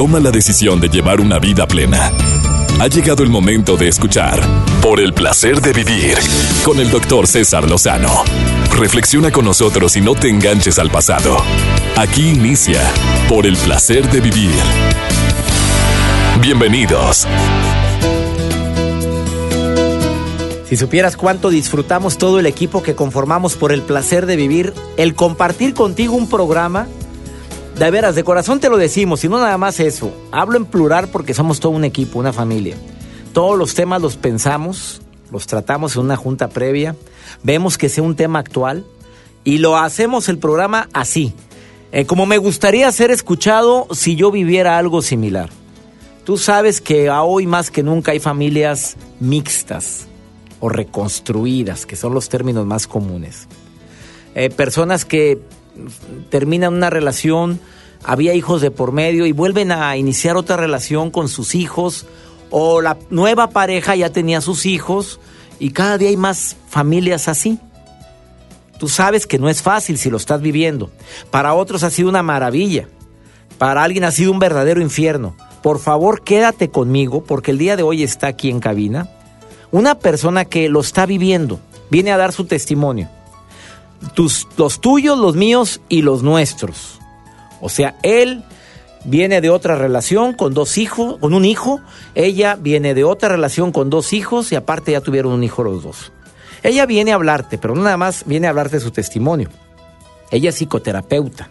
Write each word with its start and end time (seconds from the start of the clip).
toma 0.00 0.18
la 0.18 0.30
decisión 0.30 0.80
de 0.80 0.88
llevar 0.88 1.20
una 1.20 1.38
vida 1.38 1.66
plena. 1.66 2.10
Ha 2.80 2.86
llegado 2.86 3.22
el 3.22 3.28
momento 3.28 3.76
de 3.76 3.88
escuchar 3.88 4.40
Por 4.80 4.98
el 4.98 5.12
placer 5.12 5.60
de 5.60 5.74
vivir 5.74 6.16
con 6.64 6.80
el 6.80 6.90
doctor 6.90 7.26
César 7.26 7.68
Lozano. 7.68 8.24
Reflexiona 8.78 9.30
con 9.30 9.44
nosotros 9.44 9.98
y 9.98 10.00
no 10.00 10.14
te 10.14 10.30
enganches 10.30 10.78
al 10.78 10.90
pasado. 10.90 11.36
Aquí 11.98 12.30
inicia 12.30 12.80
Por 13.28 13.46
el 13.46 13.58
placer 13.58 14.10
de 14.10 14.22
vivir. 14.22 14.54
Bienvenidos. 16.40 17.26
Si 20.64 20.78
supieras 20.78 21.18
cuánto 21.18 21.50
disfrutamos 21.50 22.16
todo 22.16 22.40
el 22.40 22.46
equipo 22.46 22.82
que 22.82 22.94
conformamos 22.94 23.54
por 23.54 23.70
el 23.70 23.82
placer 23.82 24.24
de 24.24 24.36
vivir, 24.36 24.72
el 24.96 25.14
compartir 25.14 25.74
contigo 25.74 26.14
un 26.14 26.26
programa, 26.26 26.88
de 27.86 27.90
veras, 27.90 28.14
de 28.14 28.24
corazón 28.24 28.60
te 28.60 28.68
lo 28.68 28.76
decimos, 28.76 29.24
y 29.24 29.28
no 29.28 29.38
nada 29.38 29.56
más 29.56 29.80
eso. 29.80 30.12
Hablo 30.32 30.58
en 30.58 30.66
plural 30.66 31.08
porque 31.08 31.32
somos 31.32 31.60
todo 31.60 31.72
un 31.72 31.84
equipo, 31.84 32.18
una 32.18 32.32
familia. 32.32 32.76
Todos 33.32 33.58
los 33.58 33.72
temas 33.72 34.02
los 34.02 34.16
pensamos, 34.18 35.00
los 35.32 35.46
tratamos 35.46 35.96
en 35.96 36.02
una 36.02 36.16
junta 36.16 36.48
previa, 36.48 36.94
vemos 37.42 37.78
que 37.78 37.88
sea 37.88 38.04
un 38.04 38.16
tema 38.16 38.38
actual 38.38 38.84
y 39.44 39.58
lo 39.58 39.78
hacemos 39.78 40.28
el 40.28 40.36
programa 40.36 40.90
así, 40.92 41.32
eh, 41.90 42.04
como 42.04 42.26
me 42.26 42.36
gustaría 42.36 42.92
ser 42.92 43.10
escuchado 43.10 43.86
si 43.92 44.14
yo 44.14 44.30
viviera 44.30 44.76
algo 44.76 45.00
similar. 45.00 45.48
Tú 46.24 46.36
sabes 46.36 46.82
que 46.82 47.08
hoy 47.08 47.46
más 47.46 47.70
que 47.70 47.82
nunca 47.82 48.12
hay 48.12 48.20
familias 48.20 48.96
mixtas 49.20 50.06
o 50.60 50.68
reconstruidas, 50.68 51.86
que 51.86 51.96
son 51.96 52.12
los 52.12 52.28
términos 52.28 52.66
más 52.66 52.86
comunes. 52.86 53.48
Eh, 54.34 54.50
personas 54.50 55.06
que 55.06 55.40
terminan 56.30 56.74
una 56.74 56.90
relación, 56.90 57.60
había 58.04 58.34
hijos 58.34 58.60
de 58.60 58.70
por 58.70 58.92
medio 58.92 59.26
y 59.26 59.32
vuelven 59.32 59.72
a 59.72 59.96
iniciar 59.96 60.36
otra 60.36 60.56
relación 60.56 61.10
con 61.10 61.28
sus 61.28 61.54
hijos, 61.54 62.06
o 62.50 62.80
la 62.80 62.98
nueva 63.10 63.50
pareja 63.50 63.94
ya 63.94 64.10
tenía 64.10 64.40
sus 64.40 64.66
hijos, 64.66 65.20
y 65.58 65.70
cada 65.70 65.98
día 65.98 66.08
hay 66.08 66.16
más 66.16 66.56
familias 66.68 67.28
así. 67.28 67.58
Tú 68.78 68.88
sabes 68.88 69.26
que 69.26 69.38
no 69.38 69.48
es 69.48 69.62
fácil 69.62 69.98
si 69.98 70.10
lo 70.10 70.16
estás 70.16 70.40
viviendo. 70.40 70.90
Para 71.30 71.54
otros 71.54 71.82
ha 71.82 71.90
sido 71.90 72.08
una 72.08 72.22
maravilla. 72.22 72.88
Para 73.58 73.84
alguien 73.84 74.04
ha 74.04 74.10
sido 74.10 74.32
un 74.32 74.38
verdadero 74.38 74.80
infierno. 74.80 75.36
Por 75.62 75.78
favor, 75.78 76.22
quédate 76.22 76.70
conmigo 76.70 77.22
porque 77.22 77.50
el 77.50 77.58
día 77.58 77.76
de 77.76 77.82
hoy 77.82 78.02
está 78.02 78.28
aquí 78.28 78.48
en 78.48 78.60
cabina 78.60 79.10
una 79.72 79.98
persona 79.98 80.44
que 80.44 80.68
lo 80.68 80.80
está 80.80 81.06
viviendo, 81.06 81.60
viene 81.90 82.10
a 82.10 82.16
dar 82.16 82.32
su 82.32 82.44
testimonio. 82.44 83.08
Tus, 84.14 84.48
los 84.56 84.80
tuyos, 84.80 85.18
los 85.18 85.36
míos 85.36 85.80
y 85.88 86.02
los 86.02 86.22
nuestros. 86.22 86.98
O 87.60 87.68
sea, 87.68 87.96
él 88.02 88.42
viene 89.04 89.40
de 89.40 89.50
otra 89.50 89.76
relación 89.76 90.34
con 90.34 90.54
dos 90.54 90.78
hijos, 90.78 91.18
con 91.18 91.34
un 91.34 91.44
hijo, 91.44 91.80
ella 92.14 92.56
viene 92.56 92.94
de 92.94 93.04
otra 93.04 93.28
relación 93.28 93.72
con 93.72 93.90
dos 93.90 94.12
hijos 94.12 94.52
y 94.52 94.56
aparte 94.56 94.92
ya 94.92 95.00
tuvieron 95.00 95.32
un 95.32 95.44
hijo 95.44 95.62
los 95.62 95.82
dos. 95.82 96.12
Ella 96.62 96.86
viene 96.86 97.12
a 97.12 97.14
hablarte, 97.14 97.58
pero 97.58 97.74
no 97.74 97.82
nada 97.82 97.96
más 97.96 98.24
viene 98.26 98.46
a 98.46 98.50
hablarte 98.50 98.76
de 98.76 98.82
su 98.82 98.90
testimonio. 98.90 99.48
Ella 100.30 100.50
es 100.50 100.56
psicoterapeuta, 100.56 101.48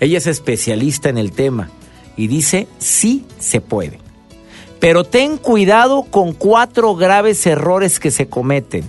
ella 0.00 0.18
es 0.18 0.26
especialista 0.26 1.08
en 1.08 1.18
el 1.18 1.32
tema 1.32 1.70
y 2.16 2.28
dice, 2.28 2.68
sí 2.78 3.24
se 3.38 3.60
puede. 3.60 3.98
Pero 4.80 5.04
ten 5.04 5.38
cuidado 5.38 6.02
con 6.02 6.32
cuatro 6.32 6.94
graves 6.94 7.46
errores 7.46 7.98
que 7.98 8.10
se 8.10 8.28
cometen. 8.28 8.84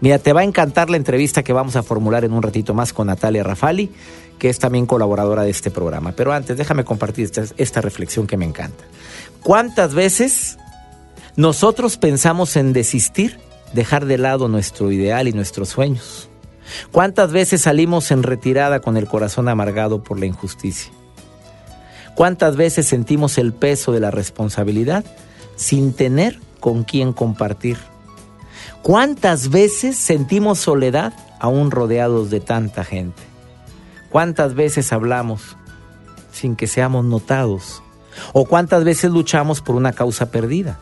Mira, 0.00 0.18
te 0.18 0.32
va 0.32 0.40
a 0.40 0.44
encantar 0.44 0.88
la 0.88 0.96
entrevista 0.96 1.42
que 1.42 1.52
vamos 1.52 1.76
a 1.76 1.82
formular 1.82 2.24
en 2.24 2.32
un 2.32 2.42
ratito 2.42 2.72
más 2.72 2.92
con 2.92 3.08
Natalia 3.08 3.42
Rafali, 3.42 3.90
que 4.38 4.48
es 4.48 4.58
también 4.58 4.86
colaboradora 4.86 5.42
de 5.42 5.50
este 5.50 5.70
programa. 5.70 6.12
Pero 6.12 6.32
antes, 6.32 6.56
déjame 6.56 6.84
compartir 6.84 7.26
esta, 7.26 7.44
esta 7.58 7.80
reflexión 7.82 8.26
que 8.26 8.38
me 8.38 8.46
encanta. 8.46 8.82
¿Cuántas 9.42 9.94
veces 9.94 10.58
nosotros 11.36 11.98
pensamos 11.98 12.56
en 12.56 12.72
desistir, 12.72 13.38
dejar 13.74 14.06
de 14.06 14.16
lado 14.16 14.48
nuestro 14.48 14.90
ideal 14.90 15.28
y 15.28 15.32
nuestros 15.32 15.68
sueños? 15.68 16.30
¿Cuántas 16.92 17.32
veces 17.32 17.62
salimos 17.62 18.10
en 18.10 18.22
retirada 18.22 18.80
con 18.80 18.96
el 18.96 19.06
corazón 19.06 19.48
amargado 19.48 20.02
por 20.02 20.18
la 20.18 20.26
injusticia? 20.26 20.90
¿Cuántas 22.14 22.56
veces 22.56 22.86
sentimos 22.86 23.38
el 23.38 23.52
peso 23.52 23.92
de 23.92 24.00
la 24.00 24.10
responsabilidad 24.10 25.04
sin 25.56 25.92
tener 25.92 26.38
con 26.58 26.84
quién 26.84 27.12
compartir? 27.12 27.76
¿Cuántas 28.82 29.50
veces 29.50 29.96
sentimos 29.96 30.58
soledad 30.58 31.12
aún 31.38 31.70
rodeados 31.70 32.30
de 32.30 32.40
tanta 32.40 32.82
gente? 32.84 33.22
¿Cuántas 34.10 34.54
veces 34.54 34.92
hablamos 34.92 35.56
sin 36.32 36.56
que 36.56 36.66
seamos 36.66 37.04
notados? 37.04 37.82
¿O 38.32 38.46
cuántas 38.46 38.84
veces 38.84 39.10
luchamos 39.10 39.60
por 39.60 39.76
una 39.76 39.92
causa 39.92 40.30
perdida? 40.30 40.80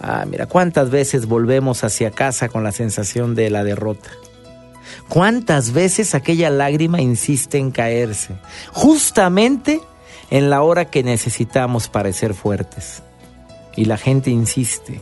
Ah, 0.00 0.24
mira, 0.28 0.46
cuántas 0.46 0.90
veces 0.90 1.26
volvemos 1.26 1.82
hacia 1.82 2.10
casa 2.10 2.48
con 2.48 2.62
la 2.62 2.72
sensación 2.72 3.34
de 3.34 3.50
la 3.50 3.64
derrota. 3.64 4.10
¿Cuántas 5.08 5.72
veces 5.72 6.14
aquella 6.14 6.50
lágrima 6.50 7.00
insiste 7.00 7.58
en 7.58 7.70
caerse? 7.70 8.36
Justamente 8.72 9.80
en 10.30 10.50
la 10.50 10.62
hora 10.62 10.86
que 10.86 11.02
necesitamos 11.02 11.88
parecer 11.88 12.34
fuertes. 12.34 13.02
Y 13.76 13.84
la 13.84 13.96
gente 13.96 14.30
insiste, 14.30 15.00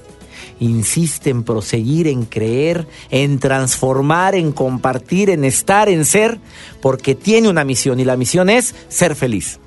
insiste 0.60 1.30
en 1.30 1.42
proseguir, 1.42 2.08
en 2.08 2.24
creer, 2.24 2.86
en 3.10 3.38
transformar, 3.38 4.34
en 4.34 4.52
compartir, 4.52 5.30
en 5.30 5.44
estar, 5.44 5.88
en 5.88 6.04
ser, 6.04 6.38
porque 6.80 7.14
tiene 7.14 7.48
una 7.48 7.64
misión 7.64 8.00
y 8.00 8.04
la 8.04 8.16
misión 8.16 8.50
es 8.50 8.74
ser 8.88 9.14
feliz. 9.14 9.58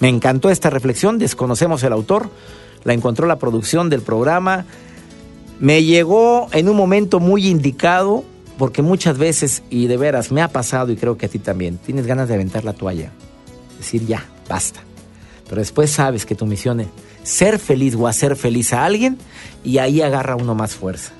Me 0.00 0.08
encantó 0.08 0.50
esta 0.50 0.70
reflexión, 0.70 1.18
desconocemos 1.18 1.82
el 1.82 1.92
autor, 1.92 2.30
la 2.84 2.94
encontró 2.94 3.26
la 3.26 3.38
producción 3.38 3.90
del 3.90 4.02
programa, 4.02 4.64
me 5.58 5.84
llegó 5.84 6.48
en 6.52 6.68
un 6.68 6.76
momento 6.76 7.20
muy 7.20 7.46
indicado, 7.46 8.24
porque 8.56 8.82
muchas 8.82 9.18
veces, 9.18 9.62
y 9.70 9.86
de 9.86 9.96
veras 9.96 10.32
me 10.32 10.42
ha 10.42 10.48
pasado 10.48 10.92
y 10.92 10.96
creo 10.96 11.16
que 11.16 11.26
a 11.26 11.28
ti 11.28 11.38
también, 11.38 11.78
tienes 11.78 12.06
ganas 12.06 12.28
de 12.28 12.34
aventar 12.34 12.64
la 12.64 12.72
toalla, 12.72 13.12
decir 13.78 14.06
ya, 14.06 14.24
basta 14.48 14.80
pero 15.50 15.58
después 15.62 15.90
sabes 15.90 16.24
que 16.24 16.36
tu 16.36 16.46
misión 16.46 16.78
es 16.78 16.86
ser 17.24 17.58
feliz 17.58 17.96
o 17.96 18.06
hacer 18.06 18.36
feliz 18.36 18.72
a 18.72 18.84
alguien 18.84 19.18
y 19.64 19.78
ahí 19.78 20.02
agarra 20.02 20.36
uno 20.36 20.54
más 20.54 20.74
fuerza. 20.74 21.12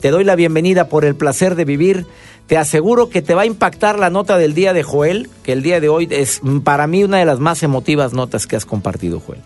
Te 0.00 0.10
doy 0.10 0.24
la 0.24 0.34
bienvenida 0.34 0.88
por 0.88 1.04
el 1.04 1.14
placer 1.14 1.54
de 1.54 1.64
vivir. 1.64 2.06
Te 2.46 2.56
aseguro 2.56 3.10
que 3.10 3.22
te 3.22 3.34
va 3.34 3.42
a 3.42 3.46
impactar 3.46 3.98
la 3.98 4.10
nota 4.10 4.38
del 4.38 4.54
día 4.54 4.72
de 4.72 4.82
Joel, 4.82 5.28
que 5.42 5.52
el 5.52 5.62
día 5.62 5.78
de 5.80 5.88
hoy 5.88 6.08
es 6.10 6.40
para 6.64 6.86
mí 6.86 7.04
una 7.04 7.18
de 7.18 7.24
las 7.24 7.38
más 7.38 7.62
emotivas 7.62 8.12
notas 8.12 8.46
que 8.46 8.56
has 8.56 8.64
compartido, 8.64 9.20
Joel. 9.20 9.40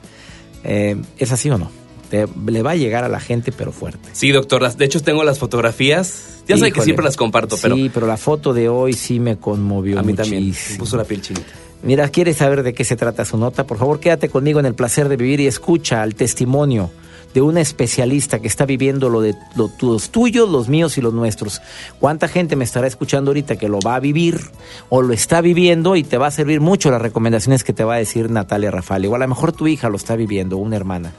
Eh, 0.62 0.97
¿Es 1.19 1.33
así 1.33 1.50
o 1.50 1.59
no? 1.59 1.71
Te, 2.09 2.27
le 2.47 2.62
va 2.62 2.72
a 2.72 2.77
llegar 2.77 3.04
a 3.04 3.09
la 3.09 3.21
gente, 3.21 3.53
pero 3.53 3.72
fuerte. 3.72 4.09
Sí, 4.12 4.31
doctor. 4.31 4.75
De 4.75 4.84
hecho, 4.84 5.03
tengo 5.03 5.25
las 5.25 5.38
fotografías. 5.38 6.43
Ya 6.47 6.56
sé 6.56 6.72
que 6.72 6.83
siempre 6.83 7.04
las 7.04 7.16
comparto, 7.16 7.56
pero... 7.60 7.75
Sí, 7.75 7.91
pero 7.93 8.06
la 8.06 8.16
foto 8.16 8.54
de 8.54 8.69
hoy 8.69 8.93
sí 8.93 9.19
me 9.19 9.37
conmovió 9.37 9.99
A 9.99 10.03
mí 10.03 10.12
muchísimo. 10.12 10.37
también. 10.37 10.56
Me 10.71 10.78
puso 10.78 10.97
la 10.97 11.04
piel 11.04 11.21
chinita. 11.21 11.47
Mira, 11.83 12.09
¿quieres 12.09 12.37
saber 12.38 12.62
de 12.62 12.72
qué 12.72 12.84
se 12.84 12.97
trata 12.97 13.25
su 13.25 13.37
nota? 13.37 13.66
Por 13.66 13.77
favor, 13.77 14.00
quédate 14.00 14.28
conmigo 14.28 14.60
en 14.60 14.66
el 14.66 14.75
placer 14.75 15.09
de 15.09 15.16
vivir 15.16 15.41
y 15.41 15.47
escucha 15.47 16.03
el 16.04 16.15
testimonio 16.15 16.91
de 17.34 17.43
una 17.43 17.61
especialista 17.61 18.39
que 18.39 18.47
está 18.47 18.65
viviendo 18.65 19.09
lo 19.11 19.21
de 19.21 19.34
lo- 19.56 19.71
los 19.83 20.11
tuyos, 20.11 20.49
los 20.49 20.69
míos 20.69 20.97
y 20.97 21.00
los 21.00 21.12
nuestros. 21.12 21.61
¿Cuánta 21.99 22.28
gente 22.28 22.55
me 22.56 22.65
estará 22.65 22.87
escuchando 22.87 23.31
ahorita 23.31 23.56
que 23.56 23.69
lo 23.69 23.81
va 23.81 23.97
a 23.97 24.00
vivir 24.00 24.41
o 24.89 25.03
lo 25.03 25.12
está 25.12 25.41
viviendo 25.41 25.97
y 25.97 26.05
te 26.05 26.17
va 26.17 26.28
a 26.28 26.31
servir 26.31 26.61
mucho 26.61 26.91
las 26.93 27.03
recomendaciones 27.03 27.65
que 27.65 27.72
te 27.72 27.83
va 27.84 27.95
a 27.95 27.99
decir 27.99 28.31
Natalia 28.31 28.71
Rafali? 28.71 29.09
O 29.09 29.15
a 29.17 29.19
lo 29.19 29.27
mejor 29.28 29.53
tu 29.53 29.67
hija 29.67 29.89
lo 29.89 29.97
está 29.97 30.15
viviendo, 30.15 30.56
una 30.56 30.77
hermana. 30.77 31.12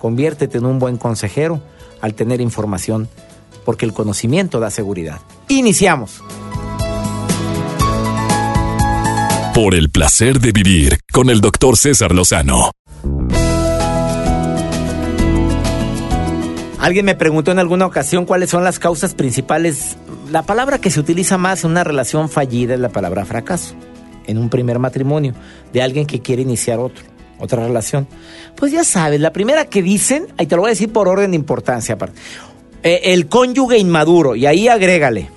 Conviértete 0.00 0.56
en 0.58 0.64
un 0.64 0.78
buen 0.78 0.96
consejero 0.96 1.60
al 2.00 2.14
tener 2.14 2.40
información, 2.40 3.08
porque 3.66 3.84
el 3.84 3.92
conocimiento 3.92 4.58
da 4.60 4.70
seguridad. 4.70 5.20
Iniciamos. 5.48 6.22
Por 9.54 9.74
el 9.74 9.90
placer 9.90 10.40
de 10.40 10.52
vivir 10.52 11.00
con 11.12 11.28
el 11.28 11.42
doctor 11.42 11.76
César 11.76 12.14
Lozano. 12.14 12.70
Alguien 16.80 17.04
me 17.04 17.14
preguntó 17.14 17.52
en 17.52 17.58
alguna 17.58 17.84
ocasión 17.84 18.24
cuáles 18.24 18.48
son 18.48 18.64
las 18.64 18.78
causas 18.78 19.14
principales. 19.14 19.98
La 20.32 20.42
palabra 20.42 20.78
que 20.78 20.90
se 20.90 20.98
utiliza 20.98 21.36
más 21.36 21.62
en 21.62 21.72
una 21.72 21.84
relación 21.84 22.30
fallida 22.30 22.72
es 22.72 22.80
la 22.80 22.88
palabra 22.88 23.26
fracaso. 23.26 23.74
En 24.26 24.38
un 24.38 24.48
primer 24.48 24.78
matrimonio, 24.78 25.34
de 25.74 25.82
alguien 25.82 26.06
que 26.06 26.20
quiere 26.20 26.40
iniciar 26.40 26.78
otro, 26.78 27.04
otra 27.38 27.66
relación. 27.66 28.08
Pues 28.56 28.72
ya 28.72 28.82
sabes, 28.82 29.20
la 29.20 29.30
primera 29.30 29.66
que 29.66 29.82
dicen, 29.82 30.28
ahí 30.38 30.46
te 30.46 30.56
lo 30.56 30.62
voy 30.62 30.70
a 30.70 30.72
decir 30.72 30.90
por 30.90 31.06
orden 31.06 31.32
de 31.32 31.36
importancia 31.36 31.96
aparte. 31.96 32.18
Eh, 32.82 33.00
el 33.04 33.28
cónyuge 33.28 33.76
inmaduro, 33.76 34.34
y 34.34 34.46
ahí 34.46 34.66
agrégale. 34.66 35.28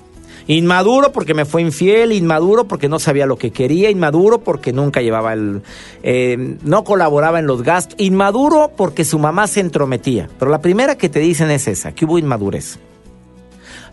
Inmaduro 0.46 1.12
porque 1.12 1.32
me 1.32 1.46
fue 1.46 1.62
infiel, 1.62 2.12
inmaduro 2.12 2.64
porque 2.68 2.88
no 2.88 2.98
sabía 2.98 3.24
lo 3.24 3.36
que 3.36 3.50
quería, 3.50 3.90
inmaduro 3.90 4.40
porque 4.40 4.72
nunca 4.72 5.00
llevaba 5.00 5.32
el... 5.32 5.62
eh, 6.02 6.58
no 6.62 6.84
colaboraba 6.84 7.38
en 7.38 7.46
los 7.46 7.62
gastos, 7.62 7.94
inmaduro 7.98 8.72
porque 8.76 9.04
su 9.04 9.18
mamá 9.18 9.46
se 9.46 9.60
entrometía. 9.60 10.28
Pero 10.38 10.50
la 10.50 10.60
primera 10.60 10.96
que 10.96 11.08
te 11.08 11.20
dicen 11.20 11.50
es 11.50 11.66
esa, 11.66 11.92
que 11.92 12.04
hubo 12.04 12.18
inmadurez. 12.18 12.78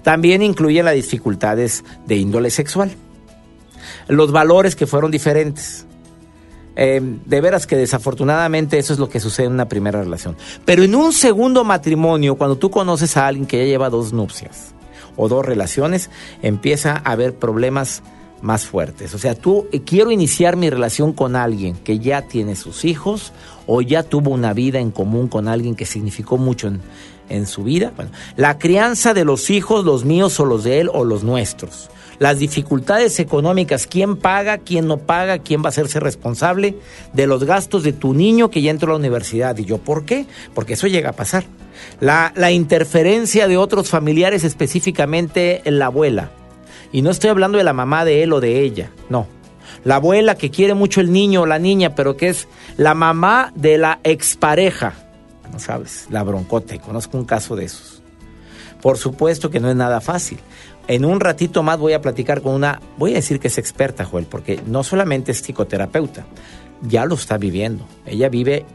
También 0.03 0.42
incluye 0.42 0.83
las 0.83 0.95
dificultades 0.95 1.86
de 2.06 2.15
índole 2.18 2.50
sexual. 2.50 2.92
Los 4.07 4.31
valores 4.31 4.75
que 4.75 4.88
fueron 4.88 5.12
diferentes. 5.12 5.86
Eh, 6.75 7.01
de 7.25 7.42
veras 7.42 7.68
que 7.68 7.75
desafortunadamente 7.75 8.77
eso 8.77 8.94
es 8.94 9.00
lo 9.00 9.09
que 9.09 9.19
sucede 9.19 9.45
en 9.45 9.54
una 9.54 9.69
primera 9.69 10.01
relación. 10.01 10.36
Pero 10.65 10.83
en 10.83 10.95
un 10.95 11.13
segundo 11.13 11.63
matrimonio, 11.63 12.36
cuando 12.36 12.57
tú 12.57 12.71
conoces 12.71 13.15
a 13.15 13.27
alguien 13.27 13.45
que 13.45 13.57
ya 13.59 13.65
lleva 13.65 13.89
dos 13.89 14.12
nupcias 14.12 14.74
o 15.16 15.28
dos 15.28 15.46
relaciones, 15.46 16.10
empieza 16.42 16.94
a 16.94 17.12
haber 17.12 17.36
problemas 17.36 18.04
más 18.42 18.66
fuertes. 18.66 19.13
O 19.13 19.19
sea, 19.19 19.36
tú 19.36 19.68
eh, 19.72 19.81
quiero 19.81 20.12
iniciar 20.12 20.58
mi 20.58 20.69
relación 20.69 21.13
con 21.13 21.36
alguien 21.36 21.75
que 21.75 22.00
ya 22.00 22.24
tiene 22.24 22.56
sus 22.56 22.86
hijos 22.86 23.34
o 23.68 23.81
ya 23.81 24.04
tuvo 24.04 24.31
una 24.31 24.54
vida 24.54 24.80
en 24.80 24.92
común 24.92 25.28
con 25.28 25.48
alguien 25.48 25.75
que 25.75 25.86
significó 25.86 26.38
mucho 26.38 26.68
en, 26.68 26.81
en 27.30 27.46
su 27.46 27.63
vida. 27.63 27.94
Bueno, 27.96 28.12
la 28.36 28.58
crianza 28.58 29.13
de 29.13 29.25
los 29.25 29.50
hijos, 29.50 29.86
los 29.86 30.06
míos 30.06 30.40
o 30.40 30.46
los 30.46 30.63
de 30.63 30.81
él 30.81 30.90
o 30.92 31.04
los 31.04 31.24
nuestros 31.24 31.90
las 32.21 32.38
dificultades 32.38 33.19
económicas, 33.19 33.88
quién 33.88 34.15
paga, 34.15 34.59
quién 34.59 34.85
no 34.85 34.97
paga, 34.97 35.39
quién 35.39 35.63
va 35.63 35.65
a 35.65 35.69
hacerse 35.69 36.00
responsable 36.00 36.75
de 37.13 37.25
los 37.25 37.45
gastos 37.45 37.81
de 37.81 37.94
tu 37.94 38.13
niño 38.13 38.51
que 38.51 38.62
ya 38.62 38.69
entró 38.69 38.89
a 38.89 38.94
la 38.94 39.00
universidad. 39.00 39.57
Y 39.57 39.65
yo, 39.65 39.79
¿por 39.79 40.06
qué? 40.06 40.27
Porque 40.53 40.73
eso 40.73 40.85
llega 40.85 41.09
a 41.09 41.13
pasar. 41.13 41.45
La, 42.00 42.31
la 42.35 42.51
interferencia 42.51 43.47
de 43.47 43.57
otros 43.57 43.89
familiares, 43.89 44.44
específicamente 44.44 45.63
la 45.65 45.88
abuela. 45.88 46.29
Y 46.91 47.01
no 47.01 47.09
estoy 47.09 47.31
hablando 47.31 47.57
de 47.57 47.63
la 47.63 47.73
mamá 47.73 48.06
de 48.06 48.21
él 48.21 48.33
o 48.33 48.39
de 48.39 48.59
ella, 48.59 48.91
no. 49.09 49.25
La 49.83 49.95
abuela 49.95 50.35
que 50.35 50.51
quiere 50.51 50.75
mucho 50.75 51.01
el 51.01 51.12
niño 51.12 51.41
o 51.41 51.45
la 51.47 51.57
niña, 51.57 51.95
pero 51.95 52.18
que 52.18 52.27
es 52.27 52.47
la 52.77 52.94
mamá 52.94 53.51
de 53.56 53.79
la 53.79 54.00
expareja. 54.03 54.94
No 55.51 55.57
sabes, 55.57 56.06
la 56.12 56.21
broncote. 56.21 56.77
Conozco 56.77 57.18
un 57.18 57.25
caso 57.25 57.56
de 57.56 57.65
esos. 57.65 58.03
Por 58.79 58.97
supuesto 58.97 59.50
que 59.50 59.59
no 59.59 59.69
es 59.69 59.75
nada 59.75 60.01
fácil. 60.01 60.39
En 60.92 61.06
un 61.06 61.22
ratito 61.22 61.64
más 61.64 61.80
voy 61.80 61.94
a 61.94 62.02
platicar 62.02 62.42
con 62.42 62.54
una, 62.54 62.82
voy 62.98 63.12
a 63.12 63.16
decir 63.16 63.40
que 63.40 63.48
es 63.48 63.58
experta, 63.58 64.04
Joel, 64.04 64.26
porque 64.26 64.60
no 64.68 64.84
solamente 64.84 65.32
es 65.32 65.42
psicoterapeuta, 65.42 66.26
ya 66.82 67.06
lo 67.06 67.16
está 67.16 67.38
viviendo. 67.38 67.88
Ella 68.06 68.28
vive 68.28 68.66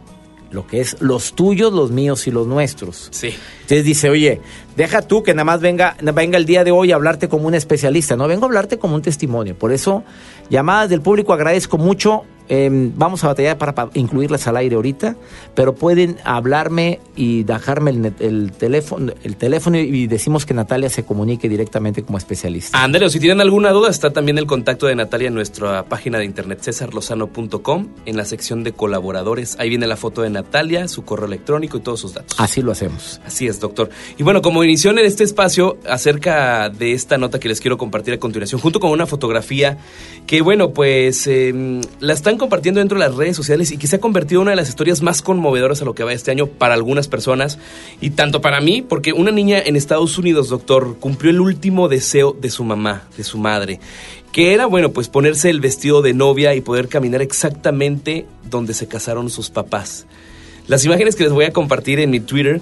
lo 0.51 0.67
que 0.67 0.81
es 0.81 0.97
los 1.03 1.35
tuyos, 1.35 1.75
los 1.75 1.91
míos 1.91 2.27
y 2.27 2.31
los 2.31 2.47
nuestros. 2.47 3.09
Sí. 3.11 3.35
Entonces 3.61 3.85
dice, 3.85 4.09
oye, 4.09 4.41
deja 4.77 5.03
tú 5.03 5.23
que 5.23 5.35
nada 5.35 5.45
más 5.45 5.61
venga, 5.61 5.95
venga 6.01 6.39
el 6.39 6.47
día 6.47 6.65
de 6.65 6.71
hoy 6.71 6.91
a 6.91 6.95
hablarte 6.95 7.29
como 7.29 7.49
un 7.49 7.55
especialista, 7.55 8.17
no, 8.17 8.27
vengo 8.27 8.47
a 8.47 8.49
hablarte 8.49 8.79
como 8.79 8.95
un 8.95 9.03
testimonio. 9.03 9.55
Por 9.55 9.71
eso, 9.71 10.03
llamadas 10.49 10.89
del 10.89 11.03
público, 11.03 11.35
agradezco 11.35 11.77
mucho 11.77 12.25
Em, 12.49 12.93
vamos 12.97 13.25
a 13.25 13.29
batallar 13.29 13.59
para, 13.59 13.91
incluirlas 13.95 14.47
al 14.47 14.57
aire 14.57 14.77
ahorita, 14.77 15.17
pero 15.55 15.75
pueden 15.75 16.17
hablarme 16.25 17.01
y 17.17 17.43
dejarme 17.43 17.91
el, 18.21 18.53
teléfono, 18.53 19.13
el 19.23 19.37
teléfono 19.37 19.79
y 19.79 20.07
decimos 20.07 20.47
que 20.47 20.55
Natalia 20.55 20.89
se 20.89 21.05
comunique 21.05 21.49
directamente 21.49 22.03
como 22.03 22.19
especialista. 22.19 22.83
Ándale, 22.83 23.09
si 23.11 23.19
tienen 23.19 23.41
alguna 23.41 23.71
duda, 23.71 23.91
está 23.91 24.11
también 24.11 24.39
el 24.39 24.47
contacto 24.47 24.87
de 24.87 24.95
Natalia 24.95 25.29
en 25.29 25.35
nuestra 25.35 25.85
página 25.85 26.19
de 26.19 26.25
internet 26.25 26.61
cesarlozano.com 26.63 27.89
en 28.05 28.17
la 28.17 28.25
sección 28.25 28.63
de 28.65 28.73
colaboradores. 28.73 29.57
Ahí 29.59 29.69
viene 29.69 29.87
la 29.87 29.97
foto 29.97 30.23
de 30.23 30.31
Natalia, 30.31 30.89
su 30.89 31.05
correo 31.05 31.27
electrónico 31.27 31.79
y 31.79 31.81
todos 31.81 32.01
sus 32.01 32.15
datos. 32.15 32.39
Así 32.39 32.63
lo 32.63 32.73
hacemos. 32.73 33.21
Así 33.25 33.47
es, 33.47 33.61
doctor. 33.61 33.91
Y 34.19 34.23
bueno, 34.23 34.43
como 34.43 34.63
inició 34.63 34.91
en 34.91 34.99
este 35.01 35.25
espacio 35.25 35.79
acerca 35.89 36.69
de 36.69 36.93
esta 36.93 37.19
nota 37.19 37.41
que 37.41 37.49
les 37.49 37.61
quiero 37.61 37.77
compartir 37.77 38.15
a 38.15 38.19
continuación, 38.19 38.61
junto 38.61 38.81
con 38.81 38.91
una 38.91 39.07
fotografía 39.07 39.79
que, 40.27 40.43
bueno, 40.43 40.73
pues 40.73 41.27
em, 41.27 41.81
la 42.01 42.13
están 42.13 42.36
compartiendo 42.39 42.81
dentro 42.81 42.99
de 42.99 43.07
las 43.07 43.15
redes 43.15 43.37
sociales 43.37 43.71
y 43.73 43.79
que 43.79 43.87
se 43.87 43.97
ha 43.97 44.01
convertido 44.01 44.41
en 44.41 44.43
una 44.43 44.51
de 44.53 44.57
las 44.57 44.69
historias 44.69 45.03
más 45.03 45.23
conmovedoras 45.23 45.83
a 45.83 45.85
lo 45.85 45.95
que 45.95 46.05
va 46.05 46.13
este 46.13 46.31
año 46.31 46.47
para 46.47 46.75
algunas 46.75 47.09
personas 47.09 47.59
y 48.01 48.11
tanto 48.11 48.41
para 48.41 48.61
mí, 48.61 48.83
porque 48.83 49.13
una 49.13 49.31
niña 49.31 49.59
en 49.59 49.77
Estados 49.77 50.19
Unidos, 50.19 50.49
doctor, 50.49 50.97
cumplió 50.99 51.31
el 51.31 51.41
último 51.41 51.89
deseo 51.89 52.33
de 52.33 52.51
su 52.51 52.65
mamá, 52.65 53.05
de 53.17 53.25
su 53.25 53.39
madre, 53.39 53.81
que 54.33 54.53
era, 54.53 54.67
bueno, 54.67 54.93
pues 54.93 55.09
ponerse 55.09 55.51
el 55.51 55.61
vestido 55.61 56.03
de 56.03 56.15
novia 56.15 56.55
y 56.55 56.61
poder 56.61 56.89
caminar 56.89 57.23
exactamente 57.23 58.27
donde 58.51 58.75
se 58.75 58.87
casaron 58.89 59.31
sus 59.31 59.51
papás. 59.51 60.07
Las 60.67 60.85
imágenes 60.85 61.17
que 61.17 61.25
les 61.25 61.33
voy 61.33 61.45
a 61.45 61.53
compartir 61.53 62.01
en 62.01 62.11
mi 62.11 62.21
Twitter 62.21 62.61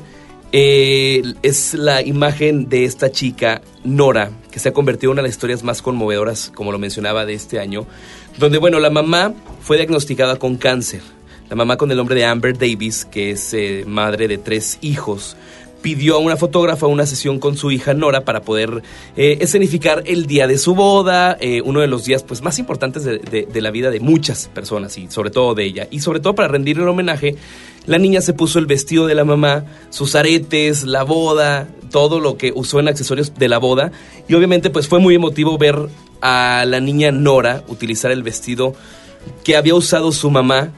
eh, 0.52 1.22
es 1.42 1.74
la 1.74 2.00
imagen 2.00 2.68
de 2.68 2.84
esta 2.84 3.10
chica, 3.10 3.60
Nora, 3.82 4.30
que 4.52 4.60
se 4.60 4.68
ha 4.68 4.72
convertido 4.72 5.10
en 5.10 5.14
una 5.14 5.22
de 5.22 5.28
las 5.28 5.34
historias 5.34 5.64
más 5.64 5.82
conmovedoras, 5.82 6.52
como 6.54 6.70
lo 6.70 6.78
mencionaba, 6.78 7.26
de 7.26 7.34
este 7.34 7.58
año, 7.58 7.86
donde, 8.38 8.58
bueno, 8.58 8.80
la 8.80 8.90
mamá 8.90 9.32
fue 9.60 9.76
diagnosticada 9.76 10.36
con 10.36 10.56
cáncer. 10.56 11.02
La 11.48 11.56
mamá 11.56 11.76
con 11.76 11.90
el 11.90 11.96
nombre 11.96 12.14
de 12.14 12.24
Amber 12.24 12.56
Davis, 12.56 13.04
que 13.04 13.30
es 13.30 13.52
eh, 13.54 13.84
madre 13.86 14.28
de 14.28 14.38
tres 14.38 14.78
hijos, 14.80 15.36
pidió 15.84 16.14
a 16.14 16.18
una 16.18 16.38
fotógrafa 16.38 16.86
una 16.86 17.04
sesión 17.04 17.38
con 17.38 17.58
su 17.58 17.70
hija 17.70 17.92
Nora 17.92 18.24
para 18.24 18.40
poder 18.40 18.82
eh, 19.18 19.36
escenificar 19.42 20.02
el 20.06 20.24
día 20.24 20.46
de 20.46 20.56
su 20.56 20.74
boda, 20.74 21.36
uno 21.62 21.80
de 21.80 21.88
los 21.88 22.06
días 22.06 22.22
pues, 22.22 22.40
más 22.40 22.58
importantes 22.58 23.04
de, 23.04 23.18
de, 23.18 23.60
la 23.60 23.70
vida 23.70 23.90
de 23.90 24.00
muchas 24.00 24.48
personas 24.48 24.96
y 24.96 25.10
sobre 25.10 25.30
todo 25.30 25.54
de 25.54 25.64
ella. 25.64 25.86
Y 25.90 26.00
sobre 26.00 26.20
todo 26.20 26.34
para 26.34 26.48
rendirle 26.48 26.84
el 26.84 26.88
homenaje 26.88 27.36
la 27.86 27.98
niña 27.98 28.22
se 28.22 28.32
puso 28.32 28.58
el 28.58 28.64
vestido 28.64 29.06
de 29.06 29.14
la 29.14 29.24
mamá, 29.24 29.66
sus 29.90 30.14
aretes, 30.14 30.84
la 30.84 31.02
boda, 31.02 31.68
todo 31.90 32.18
lo 32.18 32.38
que 32.38 32.50
usó 32.54 32.80
en 32.80 32.88
accesorios 32.88 33.34
de 33.34 33.48
la 33.48 33.58
boda. 33.58 33.92
Y 34.26 34.34
obviamente 34.34 34.70
pues 34.70 34.88
fue 34.88 35.00
muy 35.00 35.14
emotivo 35.14 35.58
ver 35.58 35.76
a 36.22 36.64
la 36.66 36.80
niña 36.80 37.12
Nora 37.12 37.62
utilizar 37.68 38.10
el 38.10 38.22
vestido 38.22 38.74
que 39.42 39.56
había 39.56 39.74
usado 39.74 40.12
su 40.12 40.30
mamá 40.30 40.72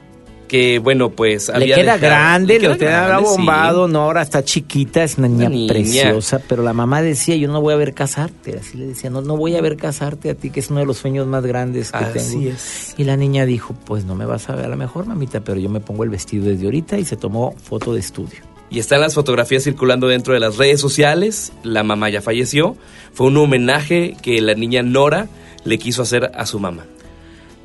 que 0.46 0.78
bueno, 0.78 1.10
pues 1.10 1.50
le 1.56 1.66
queda 1.66 1.96
grande, 1.98 2.58
le, 2.58 2.76
queda 2.76 3.18
bombado, 3.18 3.88
no, 3.88 4.02
ahora 4.02 4.22
está 4.22 4.44
chiquita, 4.44 5.02
es 5.02 5.18
una 5.18 5.28
niña, 5.28 5.68
preciosa, 5.68 6.40
pero 6.48 6.62
la 6.62 6.72
mamá 6.72 7.02
decía, 7.02 7.36
yo 7.36 7.48
no 7.48 7.60
voy 7.60 7.74
a 7.74 7.76
ver 7.76 7.94
casarte, 7.94 8.58
así 8.58 8.78
le 8.78 8.86
decía, 8.86 9.10
no, 9.10 9.20
no 9.20 9.36
voy 9.36 9.56
a 9.56 9.60
ver 9.60 9.76
casarte 9.76 10.30
a 10.30 10.34
ti, 10.34 10.50
que 10.50 10.60
es 10.60 10.70
uno 10.70 10.80
de 10.80 10.86
los 10.86 10.98
sueños 10.98 11.26
más 11.26 11.44
grandes 11.44 11.90
que 11.92 12.04
tengo. 12.04 12.50
Es. 12.50 12.94
Y 12.96 13.04
la 13.04 13.16
niña 13.16 13.46
dijo, 13.46 13.74
pues 13.84 14.04
no 14.04 14.14
me 14.14 14.24
vas 14.24 14.48
a 14.48 14.54
ver 14.54 14.66
a 14.66 14.68
lo 14.68 14.76
mejor, 14.76 15.06
mamita, 15.06 15.40
pero 15.40 15.58
yo 15.58 15.68
me 15.68 15.80
pongo 15.80 16.04
el 16.04 16.10
vestido 16.10 16.46
desde 16.46 16.64
ahorita 16.66 16.98
y 16.98 17.04
se 17.04 17.16
tomó 17.16 17.54
foto 17.62 17.92
de 17.92 18.00
estudio. 18.00 18.40
Y 18.68 18.80
están 18.80 19.00
las 19.00 19.14
fotografías 19.14 19.62
circulando 19.62 20.08
dentro 20.08 20.34
de 20.34 20.40
las 20.40 20.56
redes 20.56 20.80
sociales, 20.80 21.52
la 21.62 21.82
mamá 21.82 22.10
ya 22.10 22.20
falleció, 22.20 22.76
fue 23.12 23.28
un 23.28 23.36
homenaje 23.36 24.16
que 24.22 24.40
la 24.40 24.54
niña 24.54 24.82
Nora 24.82 25.28
le 25.64 25.78
quiso 25.78 26.02
hacer 26.02 26.32
a 26.34 26.46
su 26.46 26.58
mamá. 26.58 26.84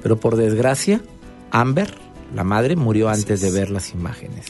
Pero 0.04 0.19
por 0.19 0.36
desgracia, 0.36 1.01
Amber 1.51 1.94
la 2.33 2.44
madre 2.44 2.75
murió 2.75 3.10
antes 3.10 3.42
de 3.42 3.51
ver 3.51 3.69
las 3.69 3.92
imágenes. 3.92 4.45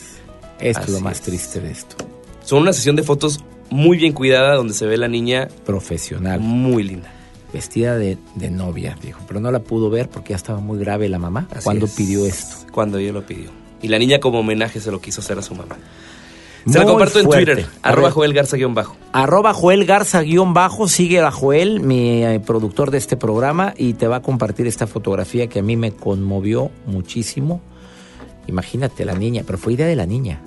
Esto 0.60 0.84
es 0.84 0.90
lo 0.90 1.00
más 1.00 1.22
triste 1.22 1.60
de 1.60 1.72
esto. 1.72 1.96
Son 2.44 2.62
una 2.62 2.74
sesión 2.74 2.96
de 2.96 3.04
fotos 3.04 3.40
muy 3.70 3.98
bien 3.98 4.14
cuidada 4.14 4.56
donde 4.56 4.74
se 4.74 4.86
ve 4.86 4.98
la 4.98 5.08
niña 5.08 5.48
profesional. 5.66 6.40
Muy 6.40 6.84
linda. 6.84 7.12
Vestida 7.54 7.98
de, 7.98 8.18
novia, 8.36 8.98
dijo. 9.02 9.22
Pero 9.28 9.40
no 9.40 9.52
la 9.52 9.60
pudo 9.60 9.90
ver 9.90 10.10
porque 10.10 10.30
ya 10.30 10.36
estaba 10.36 10.60
muy 10.60 10.78
grave 10.80 11.10
la 11.10 11.20
mamá 11.20 11.48
cuando 11.64 11.88
pidió 11.88 12.26
esto. 12.26 12.68
Cuando 12.72 12.98
ella 12.98 13.14
lo 13.14 13.26
pidió. 13.26 13.50
Y 13.82 13.88
la 13.88 13.98
niña 13.98 14.20
como 14.20 14.40
homenaje 14.40 14.80
se 14.80 14.92
lo 14.92 15.02
quiso 15.02 15.22
hacer 15.22 15.40
a 15.40 15.42
su 15.42 15.56
mamá. 15.56 15.78
Se 16.68 16.78
la 16.78 16.86
comparto 16.86 17.20
en 17.20 17.28
Twitter, 17.28 17.66
arroba 17.82 18.12
Joel 18.12 18.34
Garza 18.34 18.56
guion 18.56 18.76
bajo. 18.76 18.96
Arroba 19.14 19.52
Joel 19.52 19.86
Garza 19.86 20.22
guion 20.22 20.54
bajo, 20.54 20.88
sigue 20.88 21.20
a 21.20 21.32
Joel, 21.32 21.80
mi 21.80 22.24
eh, 22.24 22.40
productor 22.40 22.92
de 22.92 23.00
este 23.00 23.18
programa, 23.18 23.74
y 23.76 23.94
te 23.94 24.08
va 24.08 24.18
a 24.18 24.22
compartir 24.22 24.68
esta 24.68 24.86
fotografía 24.86 25.48
que 25.48 25.60
a 25.60 25.64
mí 25.64 25.76
me 25.76 25.92
conmovió 25.92 26.70
muchísimo. 26.86 27.62
Imagínate 28.48 29.06
la 29.06 29.14
niña, 29.14 29.44
pero 29.46 29.58
fue 29.58 29.74
idea 29.74 29.88
de 29.88 29.96
la 29.96 30.06
niña. 30.06 30.42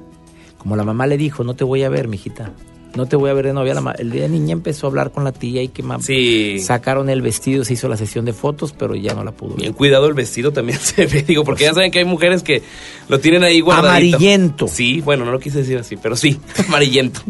Como 0.59 0.77
la 0.77 0.85
mamá 0.85 1.07
le 1.07 1.17
dijo, 1.17 1.45
no 1.45 1.55
te 1.55 1.65
voy 1.65 1.83
a 1.83 1.89
ver, 1.89 2.09
mijita. 2.09 2.53
No 2.97 3.07
te 3.07 3.17
voy 3.17 3.29
a 3.29 3.35
ver 3.35 3.47
de 3.47 3.53
novia. 3.53 3.75
el 3.99 4.11
día 4.11 4.23
de 4.23 4.29
niña 4.29 4.53
empezó 4.53 4.87
a 4.87 4.91
hablar 4.91 5.11
con 5.11 5.25
la 5.25 5.33
tía 5.33 5.63
y 5.63 5.69
que 5.69 5.83
sí. 6.01 6.61
sacaron 6.61 7.11
el 7.11 7.23
vestido, 7.23 7.65
se 7.65 7.75
hizo 7.75 7.89
la 7.89 7.97
sesión 7.97 8.25
de 8.25 8.33
fotos, 8.33 8.73
pero 8.73 8.95
ya 8.95 9.15
no 9.15 9.25
la 9.25 9.33
pudo 9.33 9.51
ver. 9.51 9.63
Bien 9.63 9.73
cuidado 9.73 10.07
el 10.07 10.15
vestido 10.15 10.53
también 10.53 10.79
se 10.83 11.07
ve, 11.07 11.23
digo, 11.23 11.45
porque 11.45 11.65
ya 11.65 11.75
saben 11.75 11.91
que 11.91 11.99
hay 11.99 12.05
mujeres 12.05 12.43
que 12.43 12.63
lo 13.09 13.19
tienen 13.19 13.43
ahí 13.43 13.61
guardadito. 13.61 14.17
Amarillento. 14.17 14.69
Sí, 14.69 15.01
bueno, 15.01 15.25
no 15.25 15.33
lo 15.33 15.41
quise 15.41 15.59
decir 15.59 15.77
así, 15.79 15.97
pero 15.97 16.15
sí, 16.15 16.39
amarillento. 16.69 17.21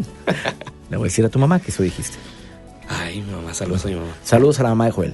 Le 0.89 0.97
voy 0.97 1.05
a 1.05 1.09
decir 1.09 1.25
a 1.25 1.29
tu 1.29 1.39
mamá 1.39 1.59
que 1.59 1.71
eso 1.71 1.81
dijiste. 1.81 2.17
Ay, 2.87 3.21
mi 3.21 3.31
mamá, 3.31 3.53
saludos 3.55 3.85
a 3.85 3.87
mi 3.87 3.95
mamá. 3.95 4.13
Saludos 4.23 4.59
a 4.59 4.63
la 4.63 4.69
mamá 4.69 4.85
de 4.85 4.91
Joel. 4.91 5.13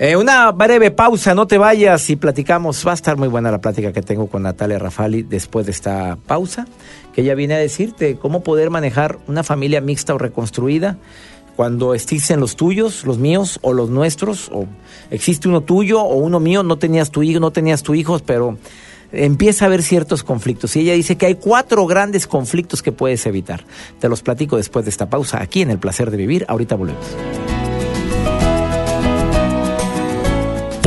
Eh, 0.00 0.14
una 0.14 0.52
breve 0.52 0.92
pausa, 0.92 1.34
no 1.34 1.48
te 1.48 1.58
vayas 1.58 2.08
y 2.08 2.14
platicamos. 2.14 2.86
Va 2.86 2.92
a 2.92 2.94
estar 2.94 3.16
muy 3.16 3.26
buena 3.26 3.50
la 3.50 3.60
plática 3.60 3.92
que 3.92 4.00
tengo 4.00 4.28
con 4.28 4.44
Natalia 4.44 4.78
Rafali 4.78 5.22
después 5.22 5.66
de 5.66 5.72
esta 5.72 6.16
pausa, 6.24 6.68
que 7.12 7.22
ella 7.22 7.34
viene 7.34 7.54
a 7.54 7.58
decirte 7.58 8.16
cómo 8.16 8.44
poder 8.44 8.70
manejar 8.70 9.18
una 9.26 9.42
familia 9.42 9.80
mixta 9.80 10.14
o 10.14 10.18
reconstruida 10.18 10.98
cuando 11.56 11.94
existen 11.94 12.38
los 12.38 12.54
tuyos, 12.54 13.04
los 13.04 13.18
míos 13.18 13.58
o 13.62 13.72
los 13.72 13.90
nuestros, 13.90 14.48
o 14.52 14.66
existe 15.10 15.48
uno 15.48 15.62
tuyo 15.62 16.00
o 16.00 16.14
uno 16.14 16.38
mío, 16.38 16.62
no 16.62 16.78
tenías 16.78 17.10
tu 17.10 17.24
hijo, 17.24 17.40
no 17.40 17.50
tenías 17.50 17.82
tu 17.82 17.96
hijo, 17.96 18.20
pero 18.20 18.56
empieza 19.10 19.64
a 19.64 19.66
haber 19.66 19.82
ciertos 19.82 20.22
conflictos. 20.22 20.76
Y 20.76 20.82
ella 20.82 20.92
dice 20.92 21.16
que 21.16 21.26
hay 21.26 21.34
cuatro 21.34 21.84
grandes 21.86 22.28
conflictos 22.28 22.80
que 22.80 22.92
puedes 22.92 23.26
evitar. 23.26 23.64
Te 23.98 24.08
los 24.08 24.22
platico 24.22 24.56
después 24.56 24.84
de 24.84 24.92
esta 24.92 25.10
pausa 25.10 25.42
aquí 25.42 25.62
en 25.62 25.70
El 25.70 25.80
Placer 25.80 26.12
de 26.12 26.18
Vivir. 26.18 26.44
Ahorita 26.46 26.76
volvemos. 26.76 27.04